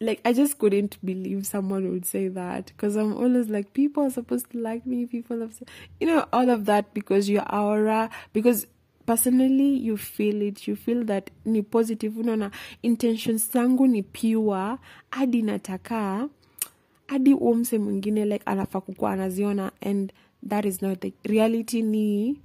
like 0.00 0.20
I 0.24 0.32
just 0.32 0.58
couldn't 0.58 0.98
believe 1.04 1.46
someone 1.46 1.90
would 1.90 2.06
say 2.06 2.28
that. 2.28 2.66
Because 2.66 2.96
I'm 2.96 3.16
always 3.16 3.48
like 3.48 3.72
people 3.74 4.04
are 4.04 4.10
supposed 4.10 4.50
to 4.52 4.58
like 4.58 4.86
me, 4.86 5.06
people 5.06 5.40
have, 5.40 5.62
you 6.00 6.06
know, 6.06 6.26
all 6.32 6.48
of 6.50 6.64
that 6.66 6.94
because 6.94 7.28
your 7.28 7.44
aura, 7.54 8.10
because 8.32 8.66
personally 9.06 9.76
you 9.76 9.96
feel 9.96 10.40
it, 10.42 10.66
you 10.66 10.76
feel 10.76 11.04
that 11.04 11.30
ni 11.44 11.62
positive, 11.62 12.14
unaona 12.14 12.50
intentions 12.82 13.52
zangu 13.52 13.86
ni 13.86 14.02
pure, 14.02 14.78
hadi 15.10 15.42
nataka 15.42 16.28
hadi 17.06 17.34
umse 17.34 17.78
mwingine 17.78 18.24
like 18.24 18.44
anafaa 18.44 18.82
anaziona 19.08 19.72
and 19.82 20.12
that 20.48 20.64
is 20.64 20.82
not 20.82 21.00
the 21.00 21.12
reality 21.24 21.82
ni 21.82 22.40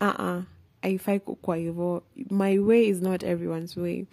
uh-uh 0.00 0.42
haifai 0.84 1.20
kukuwa 1.20 1.56
hivyo 1.56 2.02
my 2.30 2.58
way 2.58 2.88
is 2.88 3.02
not 3.02 3.22
everyone's 3.22 3.76
way. 3.76 4.06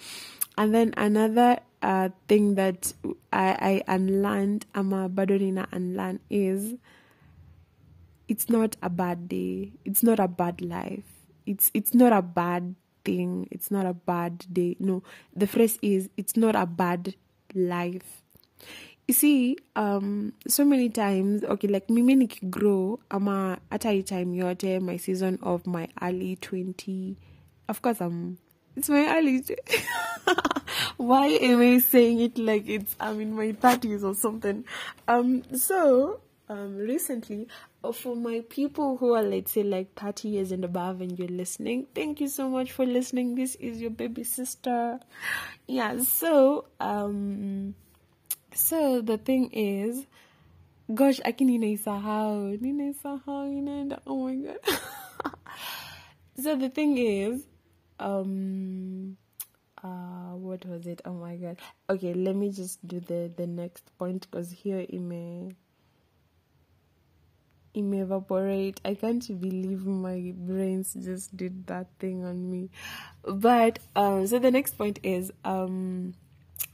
And 0.56 0.74
then 0.74 0.94
another 0.98 1.60
uh, 1.82 2.10
thing 2.28 2.56
that 2.56 2.94
I, 3.32 3.56
I 3.60 3.96
unlearned 3.96 4.66
ama 4.74 5.10
bado 5.10 5.38
nina 5.38 5.68
unlearn 5.72 6.20
is 6.30 6.76
it's 8.28 8.50
not 8.50 8.78
a 8.82 8.90
bad 8.90 9.28
day. 9.28 9.72
It's 9.86 10.04
not 10.04 10.20
a 10.20 10.28
bad 10.28 10.62
life. 10.62 11.08
It's 11.46 11.72
it's 11.74 11.94
not 11.94 12.14
a 12.14 12.22
bad 12.22 12.76
thing. 13.04 13.48
It's 13.52 13.72
not 13.72 13.86
a 13.86 13.94
bad 13.94 14.46
day. 14.54 14.78
No. 14.80 15.04
The 15.36 15.48
phrase 15.48 15.80
is 15.82 16.10
it's 16.18 16.38
not 16.38 16.56
a 16.56 16.66
bad 16.66 17.16
life 17.54 18.22
you 19.12 19.14
see 19.14 19.58
um 19.76 20.32
so 20.48 20.64
many 20.64 20.88
times 20.88 21.44
okay 21.44 21.68
like 21.68 21.90
mimi 21.90 22.16
nikigrow 22.16 23.00
ama 23.10 23.58
hata 23.70 23.92
hii 23.92 24.04
time 24.04 24.38
yote 24.38 24.80
my 24.80 24.98
season 24.98 25.38
of 25.42 25.68
my 25.68 25.88
early 26.02 26.36
20 26.36 27.16
of 27.68 27.82
course 27.82 28.02
i'm 28.06 28.38
it's 28.78 28.90
my 28.90 29.06
early 29.18 29.44
why 30.98 31.28
am 31.42 31.60
i 31.60 31.82
saying 31.82 32.22
it 32.22 32.38
like 32.38 32.74
it's 32.74 32.96
i'm 33.00 33.22
in 33.22 33.34
my 33.34 33.52
30s 33.52 34.04
or 34.04 34.16
something? 34.16 34.64
Um 35.08 35.44
so 35.58 36.20
um 36.50 36.78
recently 36.78 37.48
uh, 37.84 37.92
for 37.92 38.16
my 38.16 38.44
people 38.50 38.98
who 38.98 39.14
are 39.16 39.24
let's 39.24 39.52
say 39.52 39.64
like 39.64 39.88
30 39.96 40.30
years 40.30 40.52
and 40.54 40.64
above 40.64 41.02
and 41.02 41.20
you're 41.20 41.28
listening 41.28 41.86
thank 41.96 42.22
you 42.22 42.30
so 42.30 42.50
much 42.50 42.72
for 42.72 42.86
listening. 42.86 43.36
This 43.36 43.56
is 43.56 43.82
your 43.82 43.92
baby 43.92 44.24
sister. 44.24 45.00
Yeah 45.68 46.00
so 46.00 46.66
um 46.80 47.76
so 48.54 49.02
the 49.02 49.18
thing 49.18 49.50
is 49.52 50.06
gosh 50.94 51.20
aki 51.24 51.46
ninaisahau 51.46 52.58
ninaisahau 52.60 53.48
inaenda 53.48 54.02
oh 54.06 54.26
my 54.28 54.36
god. 54.36 54.60
So 56.42 56.56
the 56.56 56.70
thing 56.70 56.98
is 56.98 57.46
um 58.00 59.16
uh 59.84 60.34
what 60.34 60.66
was 60.66 60.88
it? 60.88 61.02
Oh 61.06 61.14
my 61.14 61.36
god. 61.36 61.58
Okay 61.90 62.14
let 62.14 62.36
me 62.36 62.50
just 62.50 62.86
do 62.88 63.00
the 63.00 63.32
the 63.36 63.46
next 63.46 63.86
point 63.98 64.26
because 64.30 64.50
here 64.52 64.80
it 64.80 65.00
may, 65.00 65.54
it 67.74 67.84
may 67.84 68.00
evaporate. 68.00 68.82
I 68.84 68.96
can't 68.96 69.22
believe 69.40 69.86
my 69.86 70.34
brains 70.36 70.96
just 70.96 71.36
did 71.38 71.68
that 71.68 71.88
thing 72.00 72.26
on 72.26 72.50
me. 72.50 72.72
But 73.22 73.80
um 73.96 74.26
so 74.26 74.40
the 74.40 74.52
next 74.52 74.78
point 74.78 75.00
is 75.04 75.32
um 75.46 76.16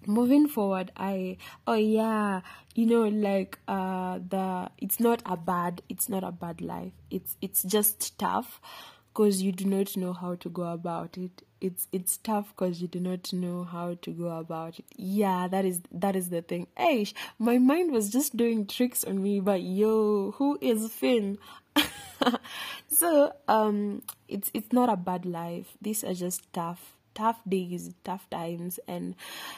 moving 0.05 0.47
forward 0.47 0.91
i 0.95 1.35
oh 1.67 1.73
yeah 1.73 2.41
you 2.75 2.85
know 2.85 3.07
like 3.07 3.59
uh 3.67 4.19
the 4.29 4.69
it's 4.77 4.99
not 4.99 5.21
a 5.25 5.35
bad 5.35 5.81
it's 5.89 6.07
not 6.09 6.23
a 6.23 6.31
bad 6.31 6.61
life. 6.61 6.93
It's 7.09 7.35
it's 7.41 7.63
just 7.63 8.17
tough 8.19 8.61
because 9.13 9.41
you 9.41 9.51
do 9.51 9.65
not 9.65 9.97
know 9.97 10.13
how 10.13 10.35
to 10.35 10.49
go 10.49 10.63
about 10.63 11.17
it. 11.17 11.41
It's 11.59 11.87
it's 11.91 12.17
tough 12.17 12.53
because 12.55 12.81
you 12.81 12.87
do 12.87 12.99
not 12.99 13.33
know 13.33 13.63
how 13.63 13.97
to 14.03 14.11
go 14.11 14.27
about 14.37 14.77
it. 14.79 14.85
Yeah 14.95 15.47
that 15.47 15.65
is 15.65 15.81
that 15.91 16.15
is 16.15 16.29
the 16.29 16.41
thing. 16.41 16.67
Hey 16.77 17.07
my 17.39 17.57
mind 17.57 17.91
was 17.91 18.09
just 18.09 18.37
doing 18.37 18.67
tricks 18.67 19.03
on 19.03 19.21
me 19.23 19.39
but 19.39 19.61
yo 19.63 20.31
who 20.37 20.57
is 20.61 20.91
finn? 20.91 21.37
So 22.87 23.33
um 23.47 24.01
it's 24.27 24.49
it's 24.53 24.73
not 24.73 24.89
a 24.89 24.97
bad 24.97 25.25
life. 25.25 25.77
These 25.81 26.03
are 26.03 26.13
just 26.13 26.51
tough 26.53 26.96
tough 27.17 27.39
days, 27.47 27.93
tough 28.03 28.29
times, 28.29 28.79
and 28.87 29.15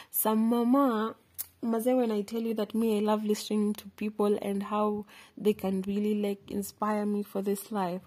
some 0.10 0.40
mama. 0.50 1.16
Maze, 1.62 1.88
when 1.88 2.10
I 2.10 2.22
tell 2.22 2.42
you 2.42 2.54
that 2.54 2.74
me, 2.74 2.98
I 2.98 3.02
love 3.02 3.26
listening 3.26 3.74
to 3.74 3.90
people 3.98 4.38
and 4.42 4.64
how 4.64 5.06
they 5.38 5.52
can 5.52 5.82
really 5.82 6.16
like 6.16 6.50
inspire 6.50 7.06
me 7.06 7.22
for 7.22 7.42
this 7.42 7.70
life. 7.70 8.02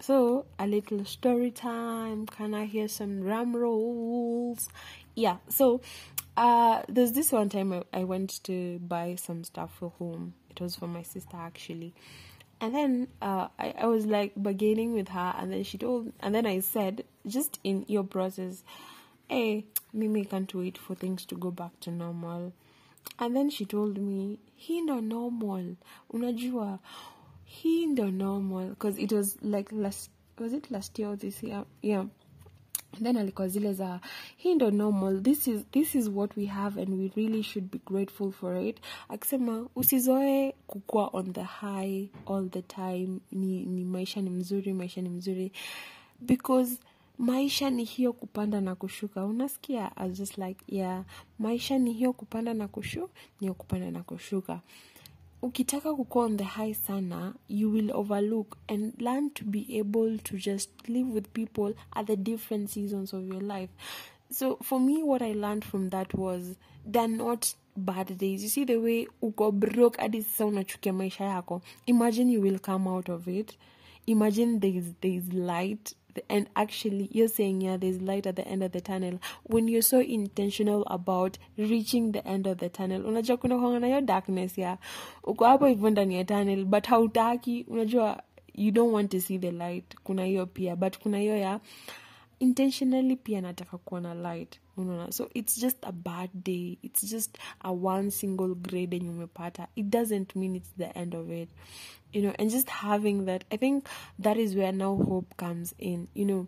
So, 0.00 0.46
a 0.58 0.66
little 0.66 1.04
story 1.04 1.50
time. 1.50 2.26
Can 2.26 2.54
I 2.54 2.64
hear 2.64 2.88
some 2.88 3.20
drum 3.20 3.54
rolls? 3.54 4.68
Yeah, 5.14 5.36
so 5.48 5.82
uh, 6.36 6.82
there's 6.88 7.12
this 7.12 7.30
one 7.30 7.50
time 7.50 7.72
I, 7.74 7.82
I 7.92 8.04
went 8.04 8.42
to 8.44 8.78
buy 8.78 9.16
some 9.16 9.44
stuff 9.44 9.76
for 9.78 9.90
home. 9.98 10.32
It 10.50 10.60
was 10.62 10.74
for 10.74 10.88
my 10.88 11.02
sister 11.02 11.36
actually. 11.36 11.94
And 12.60 12.74
then 12.74 13.08
uh, 13.20 13.48
I, 13.58 13.74
I 13.78 13.86
was 13.86 14.06
like 14.06 14.32
bargaining 14.36 14.94
with 14.94 15.08
her, 15.08 15.34
and 15.38 15.52
then 15.52 15.64
she 15.64 15.76
told, 15.76 16.12
and 16.20 16.34
then 16.34 16.46
I 16.46 16.60
said, 16.60 17.04
just 17.26 17.58
in 17.62 17.84
your 17.88 18.04
process, 18.04 18.64
hey, 19.28 19.64
Mimi 19.92 20.24
can't 20.24 20.54
wait 20.54 20.78
for 20.78 20.94
things 20.96 21.26
to 21.26 21.36
go 21.36 21.50
back 21.50 21.80
to 21.80 21.90
normal. 21.90 22.52
And 23.18 23.36
then 23.36 23.50
she 23.50 23.64
told 23.64 23.98
me, 23.98 24.38
hii 24.56 24.80
ndo 24.80 25.00
normal. 25.00 25.76
Unajua, 26.10 26.78
hii 27.44 27.86
ndo 27.86 28.10
normal. 28.10 28.68
Because 28.68 28.98
it 29.02 29.12
was 29.12 29.36
like 29.42 29.72
last, 29.72 30.10
was 30.38 30.52
it 30.52 30.70
last 30.70 30.98
year 30.98 31.10
or 31.12 31.16
this 31.18 31.42
year? 31.42 31.64
Yeah. 31.82 32.06
then 33.02 33.16
alikuwa 33.16 33.48
zile 33.48 33.72
za 33.72 34.00
hii 34.36 34.54
ndo 34.54 34.70
normal 34.70 35.22
this 35.22 35.48
is, 35.48 35.64
this 35.72 35.94
is 35.94 36.08
what 36.08 36.36
we 36.36 36.46
have 36.46 36.82
and 36.82 36.94
we 36.94 37.10
really 37.16 37.42
should 37.42 37.70
be 37.70 37.78
grateful 37.86 38.32
for 38.32 38.56
it 38.66 38.80
akisema 39.08 39.68
usizoe 39.76 40.54
kukua 40.66 41.10
on 41.12 41.32
the 41.32 41.42
high 41.42 42.08
all 42.26 42.50
the 42.50 42.62
time 42.62 43.18
ni, 43.32 43.64
ni 43.64 43.84
maisha 43.84 44.20
ni 44.22 44.30
mzuri 44.30 44.72
maisha 44.72 45.02
ni 45.02 45.08
mzuri 45.08 45.52
because 46.20 46.78
maisha 47.18 47.70
ni 47.70 47.84
hiyo 47.84 48.12
kupanda 48.12 48.60
na 48.60 48.74
kushuka. 48.74 49.24
Unasikia 49.26 49.96
I 49.96 50.08
just 50.10 50.38
like 50.38 50.64
yeah 50.68 51.04
maisha 51.38 51.78
ni 51.78 51.92
hiyo 51.92 52.12
kupanda 52.12 52.54
na 52.54 52.68
kushu 52.68 53.10
ni 53.40 53.52
kupanda 53.54 53.90
na 53.90 54.02
kushuka. 54.02 54.60
Ukitaka 55.42 55.94
kukuwa 55.94 56.24
on 56.24 56.36
the 56.36 56.44
high 56.44 56.74
sana 56.74 57.34
you 57.48 57.72
will 57.72 57.90
overlook 57.90 58.56
and 58.68 59.00
learn 59.02 59.30
to 59.30 59.44
be 59.44 59.66
able 59.80 60.18
to 60.18 60.36
just 60.36 60.88
live 60.88 61.12
with 61.14 61.28
people 61.28 61.74
at 61.92 62.06
the 62.06 62.16
different 62.16 62.70
seasons 62.70 63.14
of 63.14 63.28
your 63.28 63.42
life. 63.42 63.70
So 64.30 64.58
for 64.62 64.80
me 64.80 65.02
what 65.02 65.22
i 65.22 65.32
learned 65.34 65.64
from 65.64 65.90
that 65.90 66.14
was 66.14 66.56
they're 66.92 67.16
not 67.16 67.54
bad 67.76 68.18
days. 68.18 68.42
You 68.42 68.48
see 68.48 68.64
the 68.64 68.76
way 68.76 69.06
uko 69.22 69.52
broke 69.52 70.00
hadi 70.00 70.22
sasa 70.22 70.46
unachukia 70.46 70.92
maisha 70.92 71.24
yako? 71.24 71.62
Imagine 71.86 72.32
you 72.32 72.40
will 72.42 72.58
come 72.58 72.90
out 72.90 73.08
of 73.08 73.28
it. 73.28 73.58
Imagine 74.06 74.60
there's 74.60 74.84
there's 75.00 75.32
light 75.32 75.94
and 76.28 76.48
actually 76.54 77.08
you're 77.12 77.28
saying 77.34 77.62
yeah 77.62 77.78
there's 77.78 78.00
light 78.00 78.26
at 78.26 78.36
the 78.36 78.42
end 78.42 78.62
of 78.62 78.72
the 78.72 78.80
tunnel. 78.80 79.18
When 79.44 79.68
you're 79.68 79.82
so 79.82 80.00
intentional 80.00 80.84
about 80.86 81.38
reaching 81.56 82.12
the 82.12 82.26
end 82.26 82.46
of 82.46 82.58
the 82.58 82.68
tunnel 82.68 83.06
unajua 83.06 83.36
kuna 83.36 83.58
kuanga 83.58 83.80
na 83.80 84.00
darkness 84.00 84.58
ya 84.58 84.78
uko 85.22 85.44
hapo 85.44 85.66
hivyo 85.66 85.90
ndani 85.90 86.14
ya 86.16 86.24
tunnel 86.24 86.64
but 86.64 86.86
hautaki. 86.86 87.64
Unajua 87.68 88.22
you 88.54 88.70
don't 88.70 88.92
want 88.94 89.10
to 89.10 89.20
see 89.20 89.38
the 89.38 89.50
light. 89.50 89.94
Kuna 90.04 90.24
hiyo 90.24 90.46
pia 90.46 90.76
but 90.76 90.98
kuna 90.98 91.18
hiyo 91.18 91.36
ya 91.36 91.60
intentionally 92.38 93.16
pia 93.16 93.40
nataka 93.40 93.78
kuona 93.78 94.14
light. 94.14 94.60
Unaona? 94.76 95.12
So 95.12 95.30
it's 95.34 95.60
just 95.60 95.84
a 95.84 95.92
bad 95.92 96.30
day. 96.44 96.78
It's 96.82 97.10
just 97.10 97.38
a 97.60 97.72
one 97.72 98.10
single 98.10 98.54
grade 98.54 98.96
yenye 98.96 99.10
umepata. 99.10 99.68
It 99.76 99.86
doesn't 99.86 100.36
mean 100.36 100.56
it's 100.56 100.74
the 100.78 100.98
end 100.98 101.14
of 101.14 101.30
it 101.30 101.48
you 102.14 102.22
know 102.22 102.34
and 102.38 102.48
just 102.48 102.70
having 102.70 103.24
that 103.26 103.44
i 103.52 103.56
think 103.56 103.86
that 104.18 104.38
is 104.38 104.54
where 104.54 104.72
now 104.72 104.96
hope 104.96 105.36
comes 105.36 105.74
in. 105.78 106.08
You 106.14 106.24
know 106.24 106.46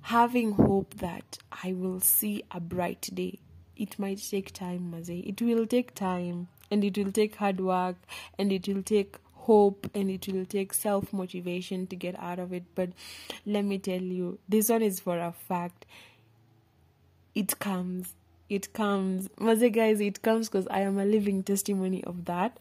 having 0.00 0.52
hope 0.52 0.94
that 0.94 1.38
i 1.64 1.72
will 1.72 2.00
see 2.00 2.42
a 2.50 2.60
bright 2.60 3.08
day. 3.12 3.38
It 3.76 3.98
might 3.98 4.18
take 4.18 4.52
time 4.52 4.90
maze. 4.90 5.10
It 5.10 5.42
will 5.42 5.66
take 5.66 5.94
time 5.94 6.48
and 6.70 6.82
it 6.82 6.96
will 6.96 7.12
take 7.12 7.36
hard 7.36 7.60
work 7.60 7.96
and 8.38 8.50
it 8.50 8.66
will 8.66 8.82
take 8.82 9.16
hope 9.34 9.90
and 9.94 10.10
it 10.10 10.26
will 10.28 10.46
take 10.46 10.72
self 10.72 11.12
motivation 11.12 11.86
to 11.88 11.96
get 11.96 12.18
out 12.18 12.38
of 12.38 12.54
it. 12.54 12.64
But 12.74 12.90
let 13.44 13.66
me 13.66 13.78
tell 13.78 14.00
you 14.00 14.38
this 14.48 14.70
one 14.70 14.82
is 14.82 14.98
for 14.98 15.18
a 15.18 15.32
fact. 15.32 15.84
It 17.34 17.58
comes. 17.58 18.14
It 18.48 18.72
comes. 18.72 19.28
Maze 19.38 19.70
guys 19.70 20.00
it 20.00 20.22
comes 20.22 20.48
because 20.48 20.66
i 20.70 20.80
am 20.80 20.98
a 20.98 21.04
living 21.04 21.42
testimony 21.42 22.02
of 22.04 22.24
that 22.24 22.58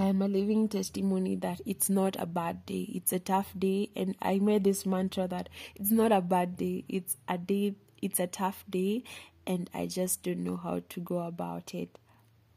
I 0.00 0.04
am 0.04 0.22
a 0.22 0.28
living 0.28 0.66
testimony 0.66 1.36
that 1.36 1.60
it's 1.66 1.90
not 1.90 2.16
a 2.18 2.24
bad 2.24 2.64
day. 2.64 2.88
It's 2.94 3.12
a 3.12 3.18
tough 3.18 3.52
day. 3.58 3.90
And 3.94 4.16
I 4.22 4.38
made 4.38 4.64
this 4.64 4.86
mantra 4.86 5.28
that 5.28 5.50
it's 5.74 5.90
not 5.90 6.10
a 6.10 6.22
bad 6.22 6.56
day. 6.56 6.84
It's 6.88 7.18
a 7.28 7.36
day, 7.36 7.74
it's 8.00 8.18
a 8.18 8.26
tough 8.26 8.64
day. 8.70 9.04
And 9.46 9.68
I 9.74 9.84
just 9.84 10.22
don't 10.22 10.42
know 10.42 10.56
how 10.56 10.80
to 10.88 11.00
go 11.00 11.18
about 11.18 11.74
it. 11.74 11.98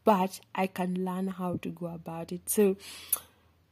But 0.06 0.40
I 0.56 0.68
can 0.68 1.04
learn 1.04 1.28
how 1.28 1.58
to 1.58 1.70
go 1.70 1.88
about 1.88 2.32
it. 2.32 2.50
So 2.50 2.78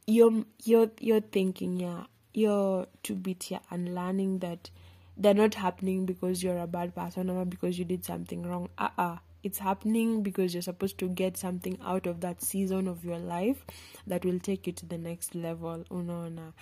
you're, 0.06 0.44
you're, 0.62 0.90
you're 1.00 1.22
thinking, 1.22 1.80
yeah, 1.80 2.04
you're 2.34 2.88
to 3.04 3.14
bit 3.14 3.44
here 3.44 3.60
and 3.70 3.94
learning 3.94 4.40
that 4.40 4.68
they're 5.16 5.32
not 5.32 5.54
happening 5.54 6.04
because 6.04 6.42
you're 6.42 6.58
a 6.58 6.66
bad 6.66 6.94
person 6.94 7.30
or 7.30 7.46
because 7.46 7.78
you 7.78 7.86
did 7.86 8.04
something 8.04 8.42
wrong. 8.42 8.68
Uh 8.76 8.88
uh 8.98 9.16
it's 9.42 9.58
happening 9.58 10.22
because 10.22 10.54
you're 10.54 10.62
supposed 10.62 10.98
to 10.98 11.08
get 11.08 11.36
something 11.36 11.78
out 11.84 12.06
of 12.06 12.20
that 12.20 12.42
season 12.42 12.88
of 12.88 13.04
your 13.04 13.18
life 13.18 13.64
that 14.06 14.24
will 14.24 14.38
take 14.38 14.66
you 14.66 14.72
to 14.72 14.86
the 14.86 14.98
next 14.98 15.34
level 15.34 15.84
unaona 15.90 16.52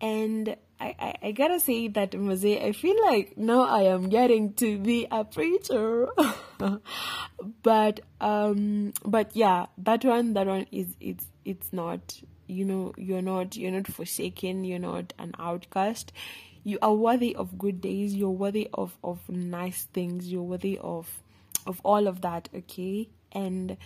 and 0.00 0.56
I, 0.80 0.94
I, 0.98 1.14
I 1.22 1.32
gotta 1.32 1.58
say 1.58 1.88
that 1.88 2.14
Mose, 2.14 2.44
I 2.44 2.72
feel 2.72 2.94
like 3.04 3.36
now 3.36 3.62
I 3.62 3.82
am 3.82 4.08
getting 4.08 4.52
to 4.54 4.78
be 4.78 5.06
a 5.10 5.24
preacher. 5.24 6.08
but 7.62 8.00
um 8.20 8.92
but 9.04 9.34
yeah, 9.34 9.66
that 9.78 10.04
one 10.04 10.34
that 10.34 10.46
one 10.46 10.66
is 10.70 10.94
it's 11.00 11.26
it's 11.44 11.72
not 11.72 12.20
you 12.46 12.64
know, 12.64 12.94
you're 12.96 13.22
not 13.22 13.56
you're 13.56 13.72
not 13.72 13.86
forsaken, 13.88 14.64
you're 14.64 14.78
not 14.78 15.12
an 15.18 15.34
outcast. 15.38 16.12
You 16.64 16.78
are 16.82 16.94
worthy 16.94 17.34
of 17.34 17.58
good 17.58 17.80
days, 17.80 18.14
you're 18.14 18.30
worthy 18.30 18.68
of, 18.74 18.96
of 19.02 19.26
nice 19.28 19.84
things, 19.84 20.30
you're 20.30 20.42
worthy 20.42 20.78
of 20.78 21.22
of 21.68 21.80
all 21.84 22.08
of 22.08 22.22
that, 22.22 22.48
okay? 22.54 23.08
And 23.32 23.76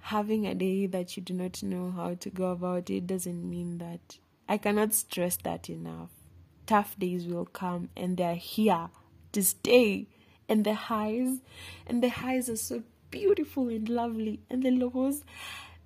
having 0.00 0.46
a 0.46 0.54
day 0.54 0.86
that 0.86 1.16
you 1.16 1.22
do 1.22 1.34
not 1.34 1.62
know 1.62 1.90
how 1.90 2.14
to 2.14 2.30
go 2.30 2.46
about 2.50 2.90
it 2.90 3.06
doesn't 3.06 3.48
mean 3.48 3.78
that 3.78 4.18
I 4.48 4.58
cannot 4.58 4.94
stress 4.94 5.36
that 5.44 5.68
enough. 5.68 6.10
Tough 6.66 6.98
days 6.98 7.26
will 7.26 7.44
come 7.44 7.90
and 7.96 8.16
they're 8.16 8.34
here 8.34 8.88
to 9.32 9.44
stay. 9.44 10.08
And 10.48 10.64
the 10.64 10.74
highs 10.74 11.38
and 11.86 12.02
the 12.02 12.08
highs 12.08 12.48
are 12.48 12.56
so 12.56 12.82
beautiful 13.10 13.68
and 13.68 13.88
lovely. 13.88 14.40
And 14.50 14.62
the 14.62 14.70
lows 14.70 15.22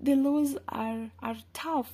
the 0.01 0.15
lows 0.15 0.57
are 0.69 1.11
are 1.23 1.37
tough. 1.53 1.93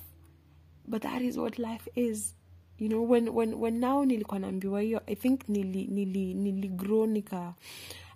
But 0.87 1.01
that 1.01 1.21
is 1.21 1.37
what 1.37 1.59
life 1.59 1.87
is. 1.95 2.33
You 2.77 2.89
know, 2.89 3.01
when 3.01 3.33
when 3.33 3.59
when 3.59 3.79
now 3.79 4.05
nilikuwa 4.05 4.39
naambiwa 4.39 5.01
I 5.07 5.15
think 5.15 5.49
nili 5.49 5.87
nili 5.87 6.33
nili 6.33 6.67
grow 6.67 7.05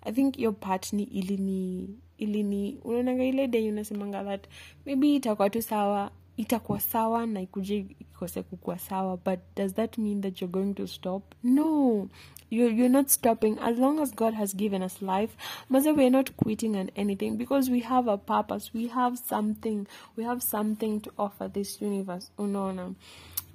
I 0.06 0.12
think 0.12 0.38
your 0.38 0.52
part 0.54 0.92
ni 0.92 1.02
ilini 1.02 1.88
ilini 2.18 2.78
unaonanga 2.84 3.24
ile 3.24 3.46
day 3.48 3.68
unasemanga 3.70 4.24
that 4.24 4.46
maybe 4.86 5.14
itakuwa 5.14 5.50
tu 5.50 5.62
sawa 5.62 6.10
itakuwa 6.36 6.80
sawa 6.80 7.26
na 7.26 7.40
ikuje 7.40 7.86
ikose 8.00 8.42
kukuwa 8.42 8.78
sawa 8.78 9.16
but 9.16 9.38
does 9.56 9.74
that 9.74 9.98
mean 9.98 10.20
that 10.20 10.40
you're 10.42 10.52
going 10.52 10.74
to 10.74 10.86
stop? 10.86 11.22
No. 11.42 12.08
You're, 12.50 12.70
you're 12.74 12.92
not 12.92 13.08
stopping. 13.08 13.58
As 13.60 13.76
long 13.78 13.98
as 14.00 14.14
god 14.14 14.34
has 14.34 14.54
given 14.56 14.82
us 14.82 15.02
life 15.02 15.36
maze 15.68 15.92
we're 15.92 16.10
not 16.10 16.30
quitting 16.36 16.76
on 16.76 16.90
anything 16.96 17.36
because 17.36 17.70
we 17.70 17.80
have 17.80 18.06
a 18.12 18.16
purpose. 18.16 18.70
We 18.74 18.86
have 18.88 19.18
something. 19.18 19.86
We 20.16 20.24
have 20.24 20.42
something 20.42 21.00
to 21.00 21.10
offer 21.18 21.48
this 21.48 21.82
universe. 21.82 22.30
Unaona? 22.38 22.94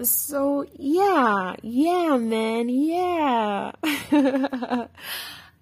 So 0.03 0.65
yeah. 0.77 1.55
Yeah 1.63 2.17
man. 2.17 2.69
Yeah 2.69 3.71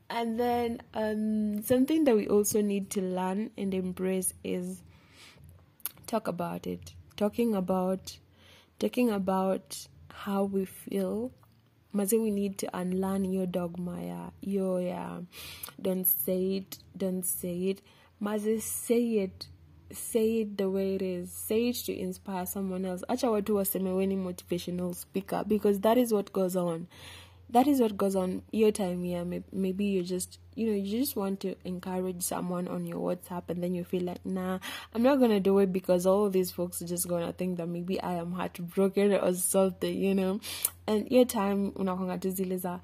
and 0.09 0.39
then 0.39 0.81
um, 0.93 1.61
something 1.61 2.03
that 2.05 2.15
we 2.15 2.27
also 2.27 2.61
need 2.61 2.89
to 2.91 3.01
learn 3.01 3.51
and 3.57 3.73
embrace 3.73 4.33
is 4.43 4.81
talk 6.07 6.27
about 6.27 6.65
it. 6.65 6.93
Talking 7.15 7.53
about 7.53 8.17
talking 8.79 9.11
about 9.11 9.87
how 10.11 10.43
we 10.45 10.65
feel. 10.65 11.31
Maze 11.91 12.13
we 12.13 12.29
need 12.31 12.57
to 12.59 12.77
unlearn 12.77 13.25
your 13.25 13.47
dogma 13.47 13.99
ya 14.01 14.29
your 14.41 14.79
ya 14.79 15.21
don't 15.81 16.05
say 16.05 16.57
it 16.57 16.77
don't 16.97 17.23
say 17.23 17.69
it. 17.69 17.81
Maze 18.19 18.63
say 18.63 19.03
it. 19.23 19.47
Say 19.91 20.41
it 20.41 20.57
the 20.57 20.69
way 20.69 20.95
it 20.95 21.01
is. 21.01 21.31
Say 21.31 21.69
it 21.69 21.77
to 21.87 21.97
inspire 21.99 22.45
someone 22.45 22.85
else. 22.85 23.03
Acha 23.09 23.29
watu 23.29 23.55
waseme 23.55 23.91
weni 23.91 24.15
motivational 24.17 24.95
speaker 24.95 25.43
because 25.47 25.79
that 25.79 25.97
is 25.97 26.13
what 26.13 26.31
goes 26.31 26.55
on 26.55 26.87
that 27.51 27.67
is 27.67 27.81
what 27.81 27.97
goes 27.97 28.15
on. 28.15 28.43
Your 28.51 28.71
time 28.71 29.03
here 29.03 29.25
maybe 29.51 29.85
you 29.85 30.03
just 30.03 30.39
you 30.59 30.67
know 30.67 30.73
you 30.73 30.99
just 30.99 31.15
want 31.15 31.39
to 31.39 31.55
encourage 31.63 32.21
someone 32.21 32.67
on 32.67 32.85
your 32.85 32.97
whatsapp 32.99 33.43
and 33.47 33.63
then 33.63 33.73
you 33.73 33.83
feel 33.85 34.03
like 34.03 34.25
nah 34.25 34.59
i'm 34.93 35.01
not 35.01 35.17
gonna 35.17 35.39
do 35.39 35.57
it 35.59 35.71
because 35.71 36.05
all 36.05 36.29
these 36.29 36.51
folks 36.51 36.81
are 36.81 36.85
just 36.85 37.07
gonna 37.07 37.31
think 37.31 37.55
that 37.57 37.67
maybe 37.67 37.99
i 38.01 38.13
am 38.13 38.33
heartbroken 38.33 39.13
or 39.13 39.33
something 39.33 39.97
you 39.97 40.13
know? 40.13 40.39
And 40.87 41.09
your 41.09 41.25
time 41.25 41.71
unakwanga 41.71 42.17
tu 42.17 42.29
zile 42.29 42.57
za 42.57 42.79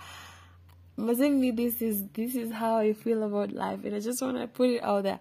mazimi 0.97 1.51
this 1.51 1.81
is 1.81 2.03
this 2.13 2.35
is 2.35 2.51
how 2.51 2.77
i 2.77 2.93
feel 2.93 3.23
about 3.23 3.51
life 3.51 3.83
and 3.83 3.95
i 3.95 3.99
just 3.99 4.21
want 4.21 4.37
to 4.37 4.47
put 4.47 4.69
it 4.69 4.83
out 4.83 5.03
there. 5.03 5.19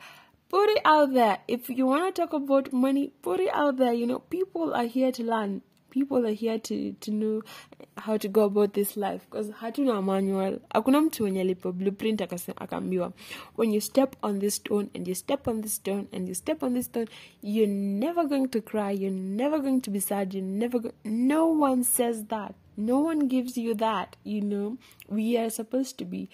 Put 0.50 0.68
it 0.70 0.83
out 0.85 1.12
there. 1.12 1.38
If 1.48 1.68
you 1.68 1.87
want 1.87 2.14
to 2.14 2.22
talk 2.22 2.33
about 2.33 2.72
money 2.72 3.11
put 3.22 3.40
it 3.40 3.50
out 3.52 3.76
there 3.78 3.92
you 3.92 4.07
know? 4.07 4.20
People 4.20 4.74
are 4.74 4.87
here 4.87 5.11
to 5.11 5.24
learn 5.24 5.62
people 5.94 6.26
are 6.26 6.35
here 6.35 6.59
to, 6.59 6.92
to 7.00 7.11
know 7.11 7.42
how 7.96 8.16
to 8.16 8.28
go 8.28 8.44
about 8.44 8.72
this 8.72 8.96
life. 8.96 9.22
Because 9.30 9.50
hatuna 9.52 10.02
manual. 10.02 10.59
Hakuna 10.74 11.00
mtu 11.00 11.22
mwenye 11.22 11.40
alipo 11.40 11.72
blueprint 11.72 12.20
akaambiwa 12.57 13.12
when 13.57 13.72
you 13.74 13.80
step 13.80 14.16
on 14.22 14.40
this 14.40 14.57
stone 14.57 14.88
and 14.94 15.09
you 15.09 15.14
step 15.14 15.48
on 15.48 15.62
this 15.62 15.74
stone 15.76 16.07
and 16.12 16.28
you 16.28 16.35
step 16.35 16.62
on 16.62 16.74
this 16.74 16.87
stone 16.87 17.07
you're 17.42 17.72
never 17.72 18.26
going 18.28 18.48
to 18.48 18.61
cry 18.61 18.92
you're 18.92 19.20
never 19.20 19.61
going 19.61 19.80
to 19.80 19.90
be 19.90 20.00
sad 20.00 20.35
you're 20.35 20.46
never 20.59 20.80
go- 20.80 20.92
no 21.04 21.46
one 21.46 21.85
says 21.85 22.24
that. 22.24 22.54
No 22.76 22.98
one 22.98 23.28
gives 23.28 23.57
you 23.57 23.74
that 23.74 24.16
you 24.24 24.40
know. 24.40 24.78
We 25.09 25.38
are 25.38 25.50
supposed 25.50 25.96
to 25.98 26.04
be 26.04 26.28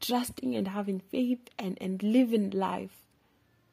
trusting 0.00 0.54
and 0.56 0.68
having 0.68 1.00
faith 1.00 1.48
and, 1.58 1.78
and 1.80 2.02
living 2.02 2.50
life 2.50 3.07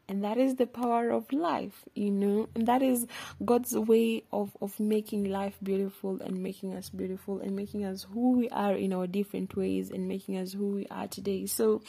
and 0.08 0.24
that 0.24 0.38
is 0.38 0.56
the 0.56 0.68
power 0.68 1.10
of 1.10 1.32
life 1.32 1.84
you 1.94 2.12
know? 2.12 2.48
And 2.56 2.68
that 2.68 2.82
is 2.82 3.06
god's 3.44 3.76
way 3.78 4.24
of 4.32 4.56
of 4.62 4.80
making 4.80 5.26
life 5.26 5.58
beautiful 5.62 6.22
and 6.22 6.42
making 6.42 6.74
us 6.74 6.90
beautiful 6.90 7.40
and 7.40 7.56
making 7.56 7.86
us 7.86 8.06
who 8.14 8.32
we 8.32 8.50
are 8.50 8.74
in 8.74 8.94
our 8.94 9.08
different 9.08 9.56
ways 9.56 9.92
and 9.92 10.08
making 10.08 10.38
us 10.38 10.54
who 10.54 10.68
we 10.68 10.88
are 10.88 11.08
today. 11.08 11.46
So 11.46 11.82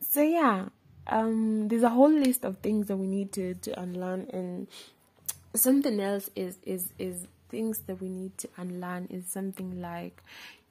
so 0.00 0.22
yeah 0.22 0.66
um 1.06 1.68
there's 1.68 1.82
a 1.82 1.88
whole 1.88 2.12
list 2.12 2.44
of 2.44 2.58
things 2.58 2.86
that 2.86 2.96
we 2.96 3.06
need 3.06 3.32
to 3.32 3.54
to 3.54 3.80
unlearn. 3.80 4.28
And 4.32 4.68
something 5.54 6.00
else 6.00 6.30
is 6.36 6.58
is 6.62 6.92
is 6.98 7.26
things 7.48 7.80
that 7.86 8.00
we 8.00 8.08
need 8.08 8.36
to 8.38 8.48
unlearn 8.56 9.06
is 9.10 9.26
something 9.26 9.80
like 9.80 10.22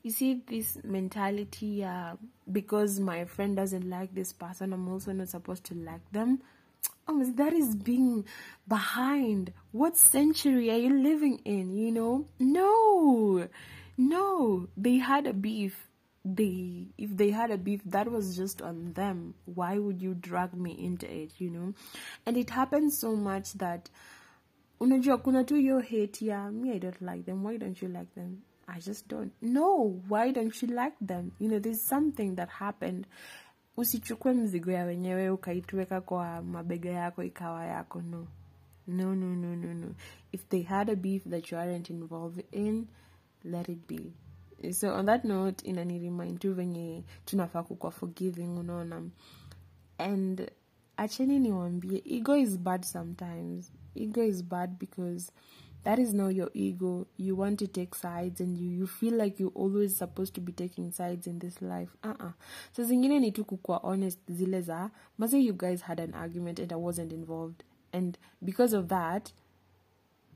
you 0.07 0.11
see 0.13 0.41
this 0.47 0.77
mentality 0.85 1.83
uh, 1.83 2.13
because 2.49 2.97
my 2.97 3.25
friend 3.25 3.57
doesn't 3.57 3.89
like 3.89 4.15
this 4.15 4.31
person 4.31 4.71
i'm 4.71 4.87
also 4.87 5.11
not 5.11 5.27
supposed 5.27 5.65
to 5.65 5.73
like 5.75 6.11
them. 6.13 6.39
Oh 7.09 7.23
that 7.35 7.53
is 7.53 7.75
being 7.75 8.25
behind. 8.67 9.51
What 9.71 9.97
century 9.97 10.69
are 10.71 10.77
you 10.77 10.93
living 11.03 11.39
in 11.43 11.75
you 11.77 11.91
know? 11.91 12.25
No 12.39 13.49
no. 13.97 14.67
They 14.77 14.97
had 14.97 15.27
a 15.27 15.33
beef. 15.33 15.89
They 16.23 16.87
if 16.97 17.15
they 17.17 17.31
had 17.31 17.51
a 17.51 17.57
beef 17.57 17.81
that 17.85 18.09
was 18.09 18.35
just 18.37 18.61
on 18.61 18.93
them. 18.93 19.33
Why 19.45 19.77
would 19.77 20.01
you 20.01 20.13
drag 20.13 20.53
me 20.53 20.71
into 20.71 21.13
it 21.13 21.31
you 21.37 21.49
know? 21.49 21.73
And 22.25 22.37
it 22.37 22.49
happens 22.49 22.97
so 22.97 23.15
much 23.15 23.53
that 23.53 23.89
unajua 24.79 25.23
kuna 25.23 25.43
tu 25.43 25.79
hate 25.79 26.21
ya 26.21 26.49
me 26.49 26.71
i 26.71 26.77
don't 26.77 27.01
like 27.01 27.25
them. 27.25 27.43
Why 27.43 27.57
don't 27.57 27.81
you 27.81 27.89
like 27.89 28.13
them 28.15 28.43
i 28.67 28.79
just 28.79 29.07
don't 29.07 29.33
no 29.41 30.01
why 30.09 30.31
don't 30.31 30.61
you 30.61 30.67
like 30.67 30.95
them? 31.01 31.31
You 31.39 31.47
know 31.49 31.59
there's 31.59 31.87
something 31.87 32.35
that 32.35 32.49
happened. 32.49 33.07
Usichukue 33.77 34.33
mzigo 34.33 34.71
ya 34.71 34.85
wenyewe 34.85 35.29
ukaituweka 35.29 36.01
kwa 36.01 36.41
mabega 36.41 36.89
yako 36.89 37.23
ikawa 37.23 37.65
yako 37.65 38.01
no. 38.01 38.27
No 38.87 39.15
no 39.15 39.35
no 39.35 39.55
no 39.55 39.73
no. 39.73 39.95
If 40.31 40.47
they 40.49 40.61
had 40.63 40.91
a 40.91 40.95
beef 40.95 41.23
that 41.29 41.51
you 41.51 41.57
aren't 41.57 41.89
involved 41.89 42.43
in 42.51 42.87
let 43.43 43.69
it 43.69 43.87
be. 43.87 44.13
So 44.71 44.93
on 44.93 45.05
that 45.05 45.23
note 45.25 45.65
inani 45.67 45.99
remind 45.99 46.39
tu 46.39 46.53
venye 46.53 47.03
tunafaa 47.25 47.63
kukwa 47.63 47.91
forgiving 47.91 48.57
unaona. 48.59 49.09
And 49.97 50.51
acheni 50.97 51.39
niwaambie, 51.39 52.01
ego 52.05 52.35
is 52.35 52.57
bad 52.57 52.83
sometimes. 52.85 53.71
Ego 53.95 54.23
is 54.23 54.43
bad 54.43 54.77
because 54.79 55.31
that 55.83 55.99
is 55.99 56.13
now 56.13 56.27
your 56.27 56.49
ego. 56.53 57.07
You 57.17 57.35
want 57.35 57.59
to 57.59 57.67
take 57.67 57.95
sides 57.95 58.41
and 58.41 58.57
you, 58.57 58.69
you 58.69 58.87
feel 58.87 59.13
like 59.13 59.39
you're 59.39 59.55
always 59.55 59.95
supposed 59.95 60.33
to 60.35 60.41
be 60.41 60.51
taking 60.51 60.91
sides 60.91 61.27
in 61.27 61.39
this 61.39 61.61
life. 61.61 61.95
Uh-uh. 62.03 62.31
so 62.73 62.83
zingine 62.83 63.19
ni 63.19 63.31
tu 63.31 63.45
kukua 63.45 63.79
honest 63.83 64.19
zile 64.31 64.61
za 64.61 64.89
mase 65.17 65.39
you 65.39 65.53
guys 65.53 65.81
had 65.81 66.01
an 66.01 66.13
argument 66.13 66.59
and 66.59 66.73
i 66.73 66.75
wasn't 66.75 67.13
involved. 67.13 67.63
And 67.93 68.17
because 68.43 68.73
of 68.73 68.87
that 68.87 69.31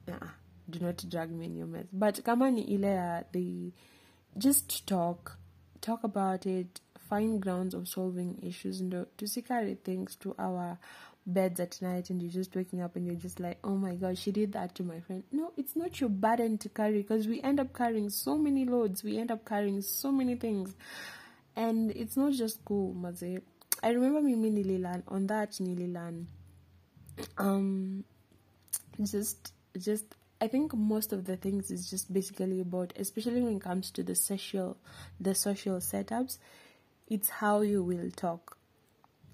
uh-uh, 0.08 0.30
do 0.70 0.80
not 0.80 1.10
drag 1.10 1.32
me 1.32 1.46
in 1.46 1.58
your 1.58 1.68
mess. 1.68 1.86
But 1.92 2.24
kama 2.24 2.52
ni 2.52 2.62
ile 2.62 3.24
the 3.32 3.72
just 4.38 4.86
talk. 4.88 5.38
Talk 5.82 6.04
about 6.04 6.46
it. 6.46 6.80
Find 7.10 7.42
grounds 7.42 7.74
of 7.74 7.88
solving 7.88 8.40
issues. 8.42 8.80
And 8.80 9.06
to 9.18 9.42
carry 9.42 9.76
things 9.76 10.16
to 10.18 10.34
our 10.40 10.78
beds 11.26 11.60
at 11.60 11.82
night 11.82 12.10
and 12.10 12.22
you're 12.22 12.32
just 12.32 12.56
waking 12.56 12.82
up 12.82 12.96
and 12.96 13.06
you're 13.06 13.16
just 13.16 13.40
like 13.40 13.58
oh 13.64 13.76
my 13.76 13.94
god 13.94 14.18
she 14.18 14.32
did 14.32 14.54
that 14.54 14.74
to 14.76 14.84
my 14.84 15.00
friend. 15.02 15.24
No 15.32 15.52
it's 15.58 15.76
not 15.76 16.00
your 16.00 16.10
burden 16.10 16.58
to 16.60 16.70
carry 16.70 17.02
because 17.02 17.28
we 17.28 17.42
end 17.42 17.60
up 17.60 17.74
carrying 17.74 18.10
so 18.10 18.38
many 18.38 18.66
loads. 18.66 19.04
We 19.04 19.18
end 19.18 19.32
up 19.32 19.46
carrying 19.46 19.82
so 19.82 20.12
many 20.12 20.36
things. 20.36 20.76
And 21.56 21.92
it's 21.92 22.18
not 22.18 22.34
just 22.34 22.64
cool 22.66 22.94
maze. 22.94 23.42
I 23.84 23.90
remember 23.90 24.22
mimi 24.22 24.52
nililan 24.52 25.04
on 25.08 25.28
that 25.28 25.52
nililan 25.52 26.26
um 27.38 28.04
just 29.04 29.54
just 29.78 30.16
I 30.42 30.48
think 30.48 30.74
most 30.74 31.14
of 31.14 31.26
the 31.26 31.38
things 31.38 31.70
is 31.70 31.88
just 31.88 32.12
basically 32.12 32.62
about, 32.62 32.94
especially 32.98 33.42
when 33.42 33.58
it 33.58 33.62
comes 33.62 33.92
to 33.92 34.02
the 34.02 34.16
social, 34.16 34.76
the 35.20 35.36
social 35.36 35.76
setups, 35.76 36.40
it's 37.08 37.30
how 37.30 37.62
you 37.62 37.84
will 37.84 38.10
talk, 38.10 38.58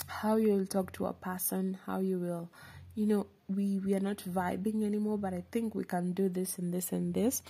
how 0.05 0.35
you 0.35 0.53
will 0.53 0.65
talk 0.65 0.91
to 0.93 1.05
a 1.07 1.13
person, 1.13 1.77
how 1.85 1.99
you 1.99 2.19
will, 2.19 2.49
you 2.95 3.05
know, 3.05 3.27
we 3.47 3.79
we 3.79 3.93
are 3.95 3.99
not 3.99 4.17
vibing 4.17 4.83
anymore, 4.83 5.17
but 5.17 5.33
I 5.33 5.43
think 5.51 5.73
we 5.75 5.83
can 5.83 6.11
do 6.13 6.29
this 6.29 6.57
and 6.57 6.73
this 6.73 6.91
and 6.91 7.13
this, 7.13 7.41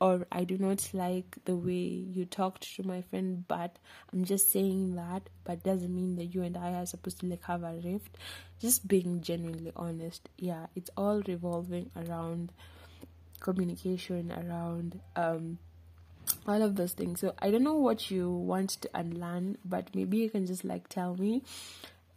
or 0.00 0.26
I 0.32 0.44
do 0.44 0.58
not 0.58 0.88
like 0.92 1.36
the 1.44 1.54
way 1.56 1.72
you 2.14 2.24
talked 2.24 2.74
to 2.76 2.82
my 2.82 3.02
friend, 3.02 3.44
but 3.46 3.78
I'm 4.12 4.24
just 4.24 4.50
saying 4.50 4.94
that, 4.96 5.28
but 5.44 5.62
doesn't 5.62 5.94
mean 5.94 6.16
that 6.16 6.26
you 6.26 6.42
and 6.42 6.56
I 6.56 6.72
are 6.74 6.86
supposed 6.86 7.20
to 7.20 7.26
like 7.26 7.44
have 7.44 7.62
a 7.62 7.74
rift. 7.84 8.16
Just 8.60 8.88
being 8.88 9.20
genuinely 9.20 9.72
honest, 9.76 10.28
yeah, 10.38 10.66
it's 10.74 10.90
all 10.96 11.22
revolving 11.26 11.90
around 11.96 12.52
communication 13.40 14.32
around 14.32 15.00
um, 15.16 15.58
all 16.46 16.62
of 16.62 16.76
those 16.76 16.92
things. 16.92 17.20
So 17.20 17.34
I 17.38 17.50
don't 17.50 17.62
know 17.62 17.74
what 17.76 18.10
you 18.10 18.30
want 18.30 18.70
to 18.82 18.90
unlearn, 18.94 19.58
but 19.64 19.94
maybe 19.94 20.18
you 20.18 20.30
can 20.30 20.46
just 20.46 20.64
like 20.64 20.88
tell 20.88 21.16
me 21.16 21.42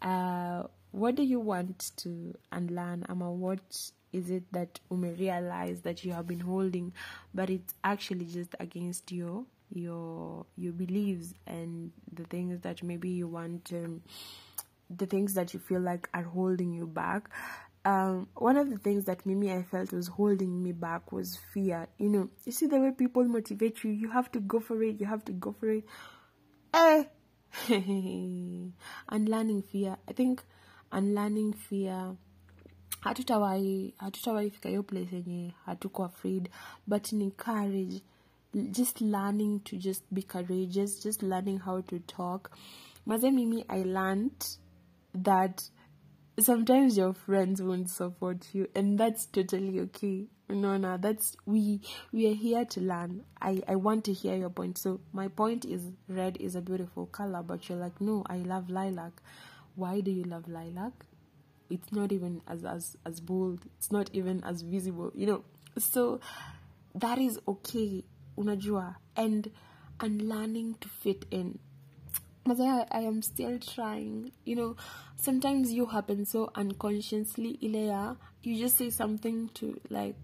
uh, 0.02 0.63
what 0.91 1.15
do 1.15 1.24
you 1.24 1.39
want 1.39 1.91
to 1.98 2.36
unlearn? 2.52 3.06
Ama 3.10 3.32
what 3.32 3.91
is 4.13 4.30
it 4.30 4.44
that 4.54 4.80
you 4.89 4.98
may 4.98 5.12
realize 5.12 5.82
that 5.82 6.06
you 6.06 6.13
have 6.13 6.28
been 6.28 6.39
holding, 6.39 6.94
but 7.34 7.50
it's 7.50 7.74
actually 7.84 8.26
just 8.26 8.56
against 8.60 9.12
your 9.12 9.44
your 9.74 10.46
your 10.56 10.72
beliefs 10.72 11.34
and 11.48 11.91
the 12.13 12.24
things 12.26 12.62
that 12.62 12.84
maybe 12.84 13.10
you 13.10 13.28
want 13.28 13.72
um, 13.74 14.02
the 14.96 15.06
things 15.06 15.34
that 15.34 15.54
you 15.54 15.60
feel 15.60 15.82
like 15.82 16.08
are 16.13 16.24
holding 16.24 16.72
you 16.72 16.86
back 16.86 17.30
um, 17.86 18.28
one 18.36 18.58
of 18.58 18.69
the 18.69 18.78
things 18.78 19.06
that 19.06 19.26
Mimi 19.26 19.52
I 19.52 19.63
felt 19.63 19.93
was 19.93 20.08
holding 20.08 20.62
me 20.63 20.71
back 20.71 21.12
was 21.12 21.38
fear. 21.54 21.88
You 21.98 22.10
know, 22.10 22.30
you 22.43 22.52
see 22.52 22.65
the 22.67 22.80
way 22.80 22.91
people 22.91 23.24
motivate 23.26 23.84
you, 23.84 23.91
you 23.91 24.10
have 24.10 24.32
to 24.32 24.39
go 24.39 24.60
for 24.60 24.82
it, 24.84 25.00
you 25.00 25.06
have 25.06 25.24
to 25.26 25.32
go 25.32 25.56
for 25.60 25.69
it. 25.69 25.84
Eh. 26.74 27.04
unlearning 29.10 29.62
fear. 29.62 29.98
I 30.10 30.13
think 30.13 30.43
unlearning 30.91 31.54
fear 31.54 32.15
hatutawahi 33.06 33.93
hatutawahi 33.98 34.50
fika 34.52 34.69
hiyo 34.69 34.84
place 34.84 35.15
yenye 35.15 35.54
hatuko 35.65 36.04
afraid 36.04 36.50
but 36.88 37.12
ni 37.12 37.32
courage 37.32 38.02
just 38.54 39.02
learning 39.02 39.60
to 39.60 39.78
just 39.78 40.04
be 40.12 40.21
courageous 40.21 41.04
just 41.04 41.24
learning 41.24 41.60
how 41.60 41.82
to 41.82 42.00
talk 42.00 42.52
maze 43.06 43.32
mimi 43.32 43.65
i 43.67 43.84
learned 43.84 44.45
that 45.24 45.62
sometimes 46.39 46.98
your 46.98 47.13
friends 47.13 47.62
won't 47.62 47.89
support 47.89 48.48
you 48.54 48.67
and 48.76 48.98
that's 48.98 49.26
totally 49.26 49.80
okay. 49.80 50.26
No 50.48 50.78
no 50.78 50.98
that's 50.98 51.36
we 51.45 51.82
we 52.12 52.30
are 52.30 52.36
here 52.36 52.65
to 52.65 52.82
learn. 52.82 53.24
I 53.41 53.63
i 53.67 53.76
want 53.76 54.06
to 54.06 54.13
hear 54.13 54.36
your 54.36 54.50
point. 54.50 54.78
So 54.78 55.00
my 55.13 55.28
point 55.28 55.65
is 55.65 55.91
red 56.08 56.38
is 56.39 56.56
a 56.56 56.62
beautiful 56.62 57.06
color 57.08 57.41
but 57.41 57.67
you're 57.67 57.78
like 57.78 58.00
no 58.02 58.24
i 58.28 58.38
love 58.38 58.69
lilac. 58.69 59.13
Why 59.76 60.02
do 60.02 60.12
you 60.12 60.24
love 60.24 60.48
lilac? 60.48 60.93
It's 61.69 61.91
not 61.91 62.12
even 62.12 62.41
as 62.48 62.63
as 62.63 62.98
as 63.06 63.19
bold. 63.19 63.62
It's 63.78 63.91
not 63.91 64.10
even 64.13 64.43
as 64.43 64.62
visible 64.62 65.12
you 65.15 65.26
know? 65.28 65.43
So 65.78 66.19
that 66.93 67.17
is 67.17 67.39
okay 67.48 68.04
unajua. 68.38 68.95
And 69.15 69.52
and 70.00 70.21
learning 70.21 70.76
to 70.82 70.89
fit 70.89 71.26
in 71.32 71.60
I, 72.47 72.86
I 72.91 72.99
am 73.01 73.21
still 73.21 73.58
trying. 73.60 74.31
You 74.45 74.55
know 74.55 74.75
sometimes 75.15 75.71
you 75.71 75.88
happen 75.88 76.25
so 76.25 76.51
unconsciously 76.55 77.58
ilea 77.62 78.17
you 78.43 78.60
just 78.60 78.77
say 78.77 78.89
something 78.89 79.49
to 79.55 79.79
like 79.89 80.15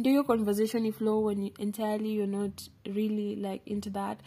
do 0.00 0.10
your 0.10 0.24
conversation 0.24 0.90
flow 0.92 1.20
when 1.20 1.42
you 1.42 1.52
entirely 1.58 2.10
you're 2.10 2.26
not 2.26 2.68
really 2.86 3.36
like 3.36 3.62
into 3.66 3.90
that. 3.90 4.20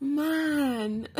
Man. 0.00 1.08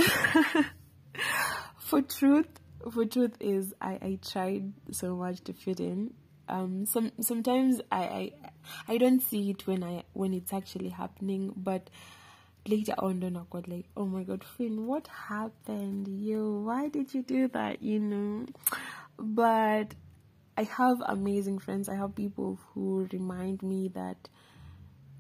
For 1.79 2.03
truth 2.03 2.49
for 2.91 3.05
truth 3.07 3.37
is 3.41 3.73
I, 3.81 3.93
I 3.93 4.19
tried 4.27 4.73
so 4.91 5.15
much 5.17 5.43
to 5.45 5.53
fit 5.53 5.81
in. 5.81 6.13
Um 6.49 6.85
some 6.87 7.13
sometimes 7.21 7.81
I, 7.93 8.03
I 8.03 8.33
I 8.89 8.99
don't 8.99 9.21
see 9.21 9.51
it 9.51 9.67
when 9.67 9.85
I 9.85 10.03
when 10.13 10.35
it's 10.35 10.53
actually 10.53 10.89
happening 10.89 11.53
but 11.57 11.89
later 12.67 12.95
on 12.99 13.17
oh, 13.17 13.21
then 13.21 13.37
I 13.37 13.43
got 13.51 13.69
like, 13.69 13.87
oh 13.97 14.07
my 14.07 14.23
god, 14.23 14.45
Finn, 14.45 14.87
what 14.87 15.07
happened? 15.07 16.09
Yo, 16.09 16.61
why 16.61 16.89
did 16.89 17.15
you 17.15 17.23
do 17.23 17.49
that? 17.49 17.83
You 17.83 18.01
know? 18.01 18.47
But 19.19 19.95
I 20.57 20.63
have 20.65 21.03
amazing 21.07 21.59
friends. 21.59 21.89
I 21.89 21.95
have 21.97 22.15
people 22.15 22.59
who 22.73 23.09
remind 23.13 23.63
me 23.63 23.89
that 23.95 24.29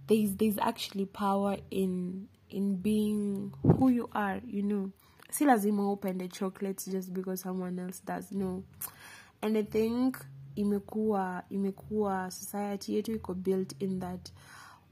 there's 0.06 0.34
there's 0.36 0.58
actually 0.58 1.06
power 1.06 1.56
in 1.70 2.28
in 2.50 2.76
being 2.76 3.52
who 3.62 3.88
you 3.88 4.08
are, 4.12 4.40
you 4.46 4.62
know. 4.62 4.92
Si 5.30 5.44
lazima 5.44 5.90
open 5.90 6.18
the 6.18 6.28
chocolates 6.28 6.86
just 6.86 7.12
because 7.12 7.40
someone 7.40 7.78
else 7.78 8.00
does. 8.00 8.30
No. 8.30 8.62
And 9.42 9.58
I 9.58 9.62
think 9.62 10.24
imekuwa 10.56 11.42
imekuwa 11.50 12.30
society 12.30 12.94
yetu 12.94 13.12
iko 13.12 13.34
built 13.34 13.74
in 13.82 14.00
that 14.00 14.30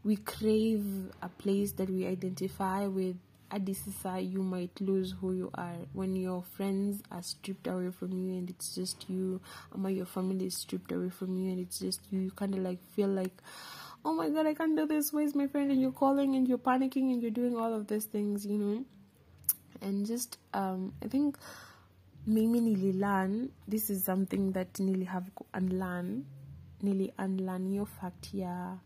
we 0.05 0.17
crave 0.17 0.85
a 1.23 1.29
place 1.29 1.73
that 1.73 1.89
we 1.89 2.07
identify 2.07 2.87
with 2.87 3.17
at 3.53 3.67
this 3.67 3.83
adisisa 3.83 4.33
you 4.33 4.43
might 4.43 4.81
lose 4.81 5.15
who 5.21 5.33
you 5.33 5.51
are. 5.55 5.77
When 5.93 6.17
your 6.17 6.43
friends 6.43 7.03
are 7.11 7.23
stripped 7.23 7.67
away 7.67 7.91
from 7.91 8.13
you 8.17 8.39
and 8.39 8.49
it's 8.49 8.75
just 8.75 9.09
you 9.09 9.41
or 9.71 9.91
your 9.91 10.07
family 10.07 10.47
is 10.47 10.57
stripped 10.57 10.91
away 10.91 11.11
from 11.11 11.37
you 11.39 11.51
and 11.53 11.61
it's 11.61 11.79
just 11.79 12.01
you 12.11 12.21
you 12.21 12.31
kind 12.31 12.55
of 12.55 12.61
like 12.63 12.79
feel 12.97 13.09
like 13.09 13.43
oh 14.05 14.15
my 14.15 14.29
god 14.31 14.47
i 14.47 14.55
can't 14.55 14.77
do 14.77 14.87
this. 14.87 15.13
Where's 15.13 15.35
my 15.35 15.47
friend? 15.47 15.71
And 15.71 15.81
you're 15.81 15.93
calling 15.93 16.35
and 16.35 16.49
you're 16.49 16.59
panicking 16.59 17.13
and 17.13 17.23
you're 17.23 17.31
doing 17.31 17.57
all 17.57 17.75
of 17.75 17.87
these 17.89 18.07
things 18.07 18.47
you 18.47 18.59
know? 18.59 18.85
And 19.83 20.07
just 20.07 20.39
um 20.55 20.95
i 21.05 21.09
think 21.09 21.37
mimi 22.27 22.61
nililearn 22.61 23.51
this 23.69 23.91
is 23.91 24.05
something 24.05 24.53
that 24.53 24.73
nili 24.75 25.07
have 25.07 25.31
unlearn 25.55 26.25
nili 26.83 27.13
unlearn. 27.19 27.71
Your 27.71 27.87
fact 27.87 28.31
yeah 28.33 28.77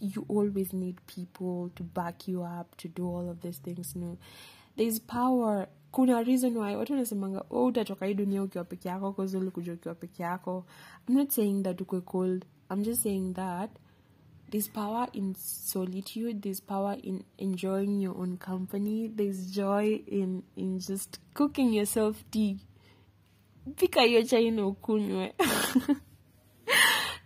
you 0.00 0.24
always 0.28 0.72
need 0.72 0.96
people 1.06 1.70
to 1.74 1.82
back 1.84 2.28
you 2.28 2.42
up 2.42 2.76
to 2.76 2.88
do 2.88 3.06
all 3.06 3.28
of 3.30 3.40
these 3.40 3.58
things. 3.62 3.94
Know 3.96 4.16
there's 4.76 5.00
power. 5.00 5.68
Kuna 5.92 6.22
reason 6.22 6.56
why 6.56 6.76
watu 6.76 6.92
wanasemanga 6.92 7.44
oh, 7.50 7.64
utatoka 7.66 8.06
hii 8.06 8.14
dunia 8.14 8.42
ukiwa 8.42 8.64
peke 8.64 8.88
yako 8.88 9.12
cause 9.12 9.36
ulikuja 9.38 9.72
ukiwa 9.72 9.94
peke 9.94 10.22
yako. 10.22 10.64
I'm 11.08 11.16
not 11.16 11.30
saying 11.30 11.62
that 11.62 11.80
ukwe 11.80 12.00
cold. 12.00 12.44
I'm 12.70 12.82
just 12.82 13.02
saying 13.02 13.34
that 13.34 13.70
there's 14.50 14.68
power 14.70 15.08
in 15.12 15.34
solitude 15.34 16.40
there's 16.40 16.60
power 16.62 16.96
in 17.02 17.22
enjoying 17.38 18.00
your 18.02 18.16
own 18.18 18.36
company 18.38 19.08
there's 19.08 19.50
joy 19.54 20.02
in 20.06 20.42
in 20.56 20.78
just 20.78 21.18
cooking 21.34 21.74
yourself 21.74 22.24
tea. 22.30 22.56
Pika 23.76 24.02
hiyo 24.02 24.22
chai 24.22 24.50
na 24.50 24.66
ukunywe 24.66 25.34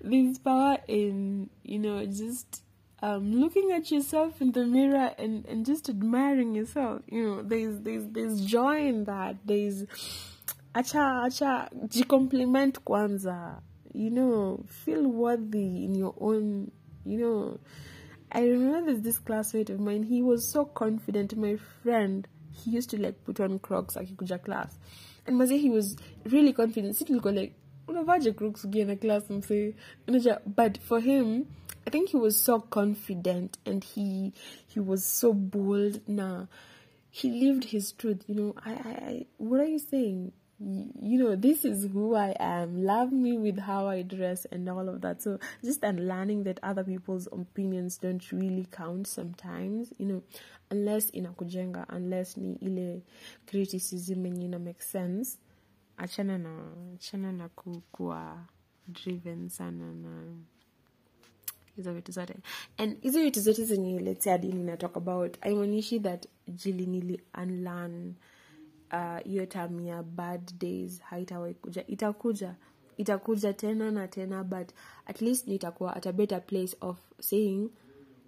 there's 0.03 0.39
power 0.39 0.79
in 0.89 1.49
you 1.63 1.79
know 1.79 2.05
just 2.07 2.63
um, 3.03 3.33
looking 3.35 3.73
at 3.73 3.91
yourself 3.91 4.41
in 4.41 4.53
the 4.53 4.65
mirror 4.65 5.13
and, 5.19 5.45
and 5.47 5.67
just 5.67 5.89
admiring 5.89 6.55
yourself 6.55 7.03
you 7.09 7.23
know 7.23 7.43
there's 7.43 7.81
there's 7.81 8.07
there's 8.09 8.41
joy 8.45 8.87
in 8.87 9.05
that. 9.05 9.37
There's 9.45 9.85
acha 10.75 11.27
acha 11.27 11.69
jicompliment 11.89 12.81
kwanza. 12.85 13.61
You 13.93 14.11
know 14.11 14.65
feel 14.69 15.07
worthy 15.07 15.85
in 15.85 15.95
your 15.95 16.15
own 16.21 16.71
you 17.05 17.19
know. 17.19 17.59
I 18.35 18.47
remember 18.47 18.93
there's 18.93 19.03
this 19.03 19.19
classmate 19.19 19.69
of 19.69 19.79
mine 19.79 20.05
he 20.05 20.23
was 20.23 20.51
so 20.51 20.65
confident. 20.65 21.37
My 21.37 21.57
friend 21.83 22.27
he 22.51 22.71
used 22.71 22.91
to 22.91 23.01
like 23.01 23.25
put 23.25 23.41
on 23.41 23.59
crocs 23.59 23.97
akikuja 23.97 24.43
class. 24.43 24.79
And 25.27 25.37
mazi 25.37 25.61
he 25.61 25.71
was 25.71 25.97
really 26.25 26.53
confident. 26.53 26.97
Si 26.97 27.05
tulikuwa 27.05 27.35
like 27.35 27.55
unavaje 27.89 28.33
crocs 28.33 28.65
ukienda 28.65 28.97
class 28.97 29.31
msee 29.31 29.75
but 30.57 30.79
for 30.81 31.01
him 31.01 31.45
I 31.87 31.91
think 31.91 32.11
he 32.11 32.17
was 32.17 32.37
so 32.37 32.61
confident 32.61 33.59
and 33.67 33.83
he 33.83 34.33
he 34.69 34.81
was 34.81 35.05
so 35.05 35.33
bold. 35.33 36.01
Nah, 36.07 36.47
he 37.11 37.31
lived 37.31 37.65
his 37.65 37.93
truth. 37.93 38.23
You 38.29 38.35
know, 38.35 38.55
I, 38.65 38.71
I, 38.73 39.09
I 39.11 39.27
what 39.39 39.61
are 39.61 39.67
you 39.67 39.79
saying? 39.81 40.33
You 40.61 41.19
know, 41.19 41.35
this 41.35 41.65
is 41.65 41.89
who 41.93 42.15
I 42.15 42.37
am. 42.39 42.85
Love 42.85 43.11
me 43.11 43.37
with 43.37 43.59
how 43.59 43.89
I 43.89 44.03
dress 44.03 44.45
and 44.53 44.69
all 44.69 44.89
of 44.89 45.01
that. 45.01 45.21
So 45.23 45.41
just 45.65 45.83
unlearning 45.83 46.45
that 46.45 46.61
other 46.63 46.85
people's 46.85 47.27
opinions 47.33 47.99
don't 47.99 48.31
really 48.31 48.69
count 48.71 49.09
sometimes. 49.09 49.93
You 49.99 50.07
know, 50.07 50.23
unless 50.71 51.11
inakujenga, 51.11 51.87
unless 51.89 52.37
ni 52.37 52.59
ile 52.63 53.03
criticism 53.47 54.25
yenye 54.27 54.45
ina 54.45 54.59
make 54.61 54.83
sense. 54.83 55.39
Achana 56.03 56.39
na 56.39 56.73
achana 56.95 57.33
na 57.33 57.49
kuwa 57.93 58.45
driven 58.89 59.49
sana 59.49 59.93
na 59.93 60.25
hizo 61.77 61.95
vitu 61.95 62.13
zote. 62.13 62.35
And 62.79 63.01
hizo 63.01 63.23
vitu 63.23 63.41
zote 63.41 63.65
zenye 63.65 63.99
let's 64.01 64.25
say 64.25 64.33
adini 64.33 64.63
na 64.65 64.77
talk 64.77 64.97
about 64.97 65.41
haimaanishi 65.41 66.01
that 66.01 66.27
jili 66.49 66.87
nili 66.87 67.21
unlearn 67.43 68.15
hiyo 69.25 69.43
uh, 69.43 69.49
time 69.49 69.87
ya 69.87 70.03
bad 70.03 70.59
days 70.59 71.01
haitawai 71.01 71.55
kuja. 71.55 71.87
Itakuja 71.87 72.55
itakuja 72.97 73.53
tena 73.53 73.91
na 73.91 74.09
tena 74.09 74.45
but 74.45 74.71
at 75.07 75.21
least 75.21 75.47
nitakuwa 75.49 75.97
at 75.97 76.07
a 76.07 76.13
better 76.13 76.47
place 76.47 76.77
of 76.81 76.99
saying 77.21 77.71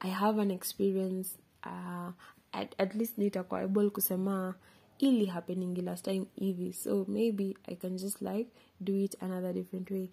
i 0.01 0.11
have 0.11 0.43
an 0.43 0.51
experience 0.51 1.39
uh, 1.67 2.11
at, 2.53 2.81
at 2.81 2.95
least 2.95 3.19
nitakuwa 3.19 3.61
able 3.61 3.91
kusema 3.91 4.55
ili 4.99 5.27
happening 5.27 5.83
last 5.83 6.05
time 6.05 6.27
hivi 6.35 6.73
so 6.73 7.05
maybe 7.09 7.57
i 7.67 7.77
can 7.77 7.97
just 7.97 8.23
like 8.23 8.51
do 8.81 8.97
it 8.97 9.23
another 9.23 9.53
different 9.53 9.91
way 9.91 10.11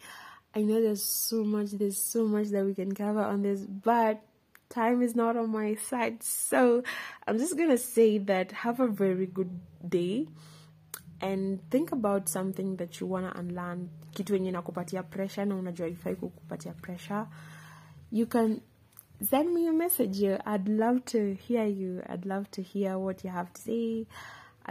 I 0.53 0.63
know 0.63 0.81
there's 0.81 1.05
so 1.05 1.45
much, 1.45 1.71
there's 1.71 1.97
so 1.97 2.27
much 2.27 2.49
that 2.49 2.65
we 2.65 2.73
can 2.73 2.93
cover 2.93 3.21
on 3.21 3.41
this, 3.41 3.61
but 3.61 4.19
time 4.67 5.01
is 5.01 5.15
not 5.15 5.37
on 5.37 5.49
my 5.49 5.75
side. 5.75 6.21
So 6.23 6.83
I'm 7.25 7.37
just 7.37 7.57
gonna 7.57 7.77
say 7.77 8.17
that 8.17 8.51
have 8.51 8.81
a 8.81 8.87
very 8.87 9.27
good 9.27 9.61
day 9.87 10.27
and 11.21 11.61
think 11.71 11.93
about 11.93 12.27
something 12.27 12.75
that 12.77 12.99
you 12.99 13.07
wanna 13.07 13.31
unlearn. 13.35 13.89
Kitu 14.13 14.33
yenye 14.33 14.51
nakupatia 14.51 15.03
pressure 15.03 15.45
na 15.45 15.55
unajua 15.55 15.87
ifai 15.87 16.15
kukupatia 16.15 16.73
pressure. 16.73 17.25
You 18.11 18.25
can 18.25 18.61
send 19.29 19.53
me 19.53 19.67
a 19.67 19.73
message. 19.73 20.21
I'd 20.45 20.67
love 20.67 20.99
to 21.05 21.33
hear 21.33 21.65
you. 21.65 22.01
I'd 22.09 22.25
love 22.25 22.51
to 22.51 22.61
hear 22.61 22.97
what 22.97 23.23
you 23.23 23.31
have 23.31 23.53
to 23.53 23.61
say. 23.61 24.05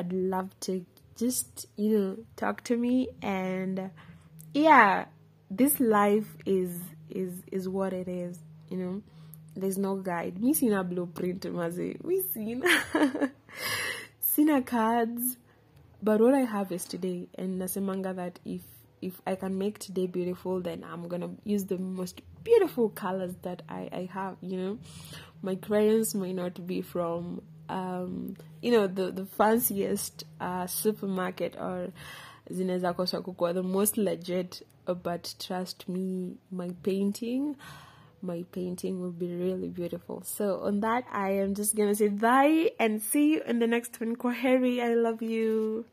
I'd 0.01 0.13
love 0.13 0.59
to 0.61 0.85
just, 1.17 1.67
you 1.77 1.99
know, 1.99 2.17
talk 2.37 2.65
to 2.65 2.77
me. 2.77 3.09
And 3.23 3.91
yeah 4.53 5.05
this 5.51 5.81
life 5.81 6.37
is 6.47 6.79
is 7.09 7.33
is 7.51 7.69
what 7.69 7.93
it 7.93 8.09
is 8.09 8.39
you 8.69 8.77
know. 8.77 9.03
There's 9.57 9.79
no 9.79 9.97
guide. 9.97 10.41
Me 10.41 10.55
sina 10.55 10.85
blueprint 10.85 11.45
maze 11.53 11.97
seen 12.33 12.63
sina 12.93 13.31
sina 14.21 14.63
cards. 14.63 15.37
But 16.03 16.21
what 16.21 16.35
i 16.35 16.41
have 16.41 16.71
is 16.73 16.85
today 16.85 17.27
and 17.37 17.61
nasemanga 17.61 18.15
that 18.15 18.39
if 18.45 18.63
if 19.03 19.21
i 19.27 19.35
can 19.35 19.59
make 19.59 19.79
today 19.79 20.07
beautiful 20.07 20.61
then 20.61 20.85
i'm 20.85 21.09
gonna 21.09 21.31
use 21.45 21.65
the 21.65 21.79
most 21.79 22.21
beautiful 22.45 22.89
colors 22.91 23.35
that 23.43 23.63
i 23.69 23.89
i 23.93 24.09
have 24.13 24.37
you 24.41 24.57
know. 24.57 24.79
My 25.43 25.57
crayons 25.57 26.15
may 26.15 26.33
not 26.33 26.67
be 26.67 26.83
from 26.83 27.43
um 27.71 28.37
you 28.61 28.71
know 28.73 28.87
the 28.87 29.11
the 29.13 29.25
fanciest 29.25 30.25
uh 30.41 30.67
supermarket 30.67 31.57
or 31.57 31.89
zinaweza 32.51 32.95
kosa 32.95 33.55
the 33.55 33.63
most 33.63 33.97
legit 33.97 34.63
but 35.03 35.35
trust 35.39 35.89
me 35.89 36.37
my 36.51 36.71
painting 36.83 37.57
my 38.23 38.45
painting 38.53 39.01
will 39.01 39.13
be 39.13 39.35
really 39.35 39.69
beautiful. 39.69 40.23
So 40.25 40.61
on 40.61 40.81
that 40.81 41.05
i 41.13 41.31
am 41.31 41.55
just 41.55 41.75
gonna 41.75 41.95
say 41.95 42.09
bye 42.09 42.71
and 42.79 43.01
see 43.01 43.33
you 43.35 43.43
in 43.47 43.61
the 43.61 43.67
next 43.67 43.99
one. 44.01 44.17
Kwaheri 44.17 44.81
i 44.83 44.95
love 44.95 45.23
you 45.23 45.87